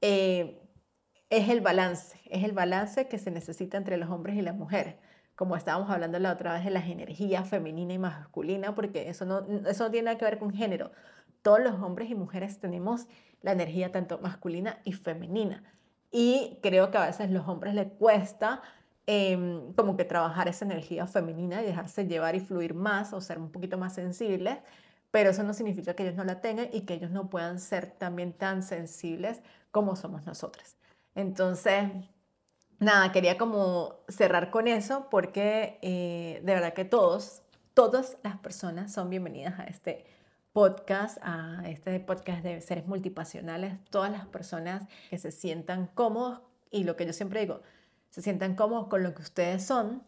eh, 0.00 0.60
es 1.30 1.48
el 1.48 1.60
balance, 1.60 2.20
es 2.26 2.44
el 2.44 2.52
balance 2.52 3.08
que 3.08 3.18
se 3.18 3.30
necesita 3.30 3.76
entre 3.76 3.96
los 3.96 4.10
hombres 4.10 4.36
y 4.36 4.42
las 4.42 4.54
mujeres. 4.54 4.96
Como 5.34 5.56
estábamos 5.56 5.90
hablando 5.90 6.18
la 6.18 6.32
otra 6.32 6.54
vez 6.54 6.64
de 6.64 6.70
las 6.70 6.86
energías 6.86 7.48
femenina 7.48 7.92
y 7.92 7.98
masculina, 7.98 8.74
porque 8.74 9.08
eso 9.08 9.26
no, 9.26 9.44
eso 9.66 9.84
no 9.84 9.90
tiene 9.90 10.06
nada 10.06 10.18
que 10.18 10.24
ver 10.24 10.38
con 10.38 10.52
género. 10.52 10.92
Todos 11.42 11.60
los 11.60 11.74
hombres 11.82 12.10
y 12.10 12.14
mujeres 12.14 12.58
tenemos 12.58 13.06
la 13.42 13.52
energía 13.52 13.92
tanto 13.92 14.18
masculina 14.18 14.78
y 14.84 14.92
femenina. 14.92 15.62
Y 16.10 16.58
creo 16.62 16.90
que 16.90 16.98
a 16.98 17.06
veces 17.06 17.30
los 17.30 17.46
hombres 17.48 17.74
les 17.74 17.88
cuesta 17.92 18.62
Em, 19.08 19.72
como 19.74 19.96
que 19.96 20.04
trabajar 20.04 20.48
esa 20.48 20.64
energía 20.64 21.06
femenina 21.06 21.62
y 21.62 21.66
dejarse 21.66 22.08
llevar 22.08 22.34
y 22.34 22.40
fluir 22.40 22.74
más 22.74 23.12
o 23.12 23.20
ser 23.20 23.38
un 23.38 23.52
poquito 23.52 23.78
más 23.78 23.94
sensibles, 23.94 24.58
pero 25.12 25.30
eso 25.30 25.44
no 25.44 25.54
significa 25.54 25.94
que 25.94 26.02
ellos 26.02 26.16
no 26.16 26.24
la 26.24 26.40
tengan 26.40 26.68
y 26.72 26.80
que 26.80 26.94
ellos 26.94 27.12
no 27.12 27.30
puedan 27.30 27.60
ser 27.60 27.92
también 27.92 28.32
tan 28.32 28.64
sensibles 28.64 29.42
como 29.70 29.94
somos 29.94 30.26
nosotras. 30.26 30.76
Entonces, 31.16 31.90
nada, 32.78 33.10
quería 33.10 33.38
como 33.38 34.04
cerrar 34.06 34.50
con 34.50 34.68
eso 34.68 35.08
porque 35.10 35.78
eh, 35.82 36.40
de 36.44 36.54
verdad 36.54 36.74
que 36.74 36.84
todos, 36.84 37.42
todas 37.74 38.18
las 38.22 38.38
personas 38.38 38.92
son 38.92 39.10
bienvenidas 39.10 39.58
a 39.58 39.64
este 39.64 40.04
podcast, 40.52 41.18
a 41.22 41.62
este 41.66 41.98
podcast 42.00 42.42
de 42.42 42.60
seres 42.60 42.86
multipasionales, 42.86 43.82
todas 43.90 44.12
las 44.12 44.26
personas 44.26 44.86
que 45.10 45.16
se 45.18 45.32
sientan 45.32 45.86
cómodos 45.86 46.42
y 46.70 46.84
lo 46.84 46.96
que 46.96 47.06
yo 47.06 47.14
siempre 47.14 47.40
digo, 47.40 47.62
se 48.10 48.20
sientan 48.20 48.54
cómodos 48.54 48.88
con 48.88 49.02
lo 49.02 49.14
que 49.14 49.22
ustedes 49.22 49.64
son, 49.64 50.02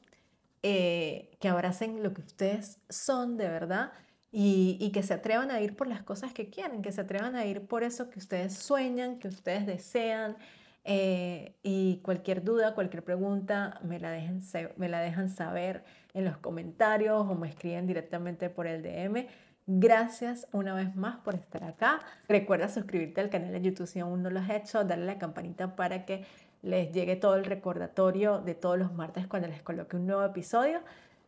eh, 0.62 1.36
que 1.40 1.48
abracen 1.48 2.02
lo 2.02 2.12
que 2.12 2.20
ustedes 2.20 2.80
son 2.90 3.38
de 3.38 3.48
verdad 3.48 3.92
y, 4.30 4.90
que 4.92 5.02
se 5.02 5.14
atrevan 5.14 5.50
a 5.50 5.60
ir 5.62 5.74
por 5.74 5.86
las 5.86 6.02
cosas 6.02 6.34
que 6.34 6.50
quieren, 6.50 6.82
que 6.82 6.92
se 6.92 7.00
atrevan 7.00 7.34
a 7.34 7.46
ir 7.46 7.66
por 7.66 7.82
eso 7.82 8.10
que 8.10 8.18
ustedes 8.18 8.54
sueñan, 8.54 9.18
que 9.18 9.28
ustedes 9.28 9.66
desean. 9.66 10.36
Eh, 10.84 11.54
y 11.62 12.00
cualquier 12.02 12.42
duda, 12.42 12.74
cualquier 12.74 13.04
pregunta, 13.04 13.78
me 13.82 14.00
la, 14.00 14.10
dejen, 14.10 14.40
me 14.76 14.88
la 14.88 15.00
dejan 15.00 15.28
saber 15.28 15.84
en 16.14 16.24
los 16.24 16.38
comentarios 16.38 17.26
o 17.28 17.34
me 17.34 17.48
escriben 17.48 17.86
directamente 17.86 18.48
por 18.48 18.66
el 18.66 18.82
DM. 18.82 19.26
Gracias 19.66 20.46
una 20.52 20.74
vez 20.74 20.96
más 20.96 21.18
por 21.18 21.34
estar 21.34 21.62
acá. 21.62 22.00
Recuerda 22.26 22.68
suscribirte 22.68 23.20
al 23.20 23.28
canal 23.28 23.52
de 23.52 23.60
YouTube 23.60 23.86
si 23.86 24.00
aún 24.00 24.22
no 24.22 24.30
lo 24.30 24.40
has 24.40 24.48
hecho, 24.48 24.82
darle 24.84 25.04
la 25.04 25.18
campanita 25.18 25.76
para 25.76 26.06
que 26.06 26.24
les 26.62 26.90
llegue 26.90 27.16
todo 27.16 27.34
el 27.36 27.44
recordatorio 27.44 28.38
de 28.38 28.54
todos 28.54 28.78
los 28.78 28.94
martes 28.94 29.26
cuando 29.26 29.46
les 29.46 29.62
coloque 29.62 29.96
un 29.96 30.06
nuevo 30.06 30.24
episodio. 30.24 30.80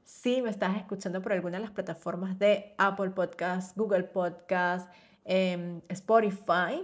Si 0.04 0.40
me 0.42 0.50
estás 0.50 0.76
escuchando 0.76 1.20
por 1.20 1.32
alguna 1.32 1.58
de 1.58 1.64
las 1.64 1.70
plataformas 1.70 2.38
de 2.38 2.74
Apple 2.78 3.10
Podcast, 3.10 3.76
Google 3.76 4.04
Podcast, 4.04 4.90
em, 5.24 5.82
Spotify, 5.88 6.82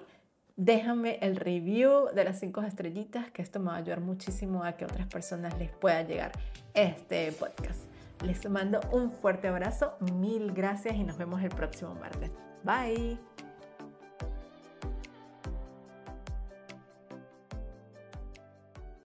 déjame 0.57 1.19
el 1.21 1.37
review 1.37 2.09
de 2.15 2.25
las 2.25 2.41
cinco 2.41 2.63
estrellitas, 2.63 3.31
que 3.31 3.43
esto 3.43 3.61
me 3.61 3.67
va 3.67 3.75
a 3.75 3.79
ayudar 3.79 4.01
muchísimo 4.01 4.65
a 4.65 4.73
que 4.73 4.85
otras 4.85 5.07
personas 5.07 5.59
les 5.59 5.71
pueda 5.71 6.03
llegar 6.03 6.33
este 6.75 7.31
podcast. 7.33 7.83
Les 8.25 8.49
mando 8.49 8.81
un 8.93 9.13
fuerte 9.13 9.49
abrazo, 9.49 9.97
mil 10.15 10.53
gracias 10.53 10.95
y 10.95 11.05
nos 11.05 11.19
vemos 11.19 11.43
el 11.43 11.51
próximo 11.51 11.95
martes. 11.95 12.31
Bye. 12.65 13.46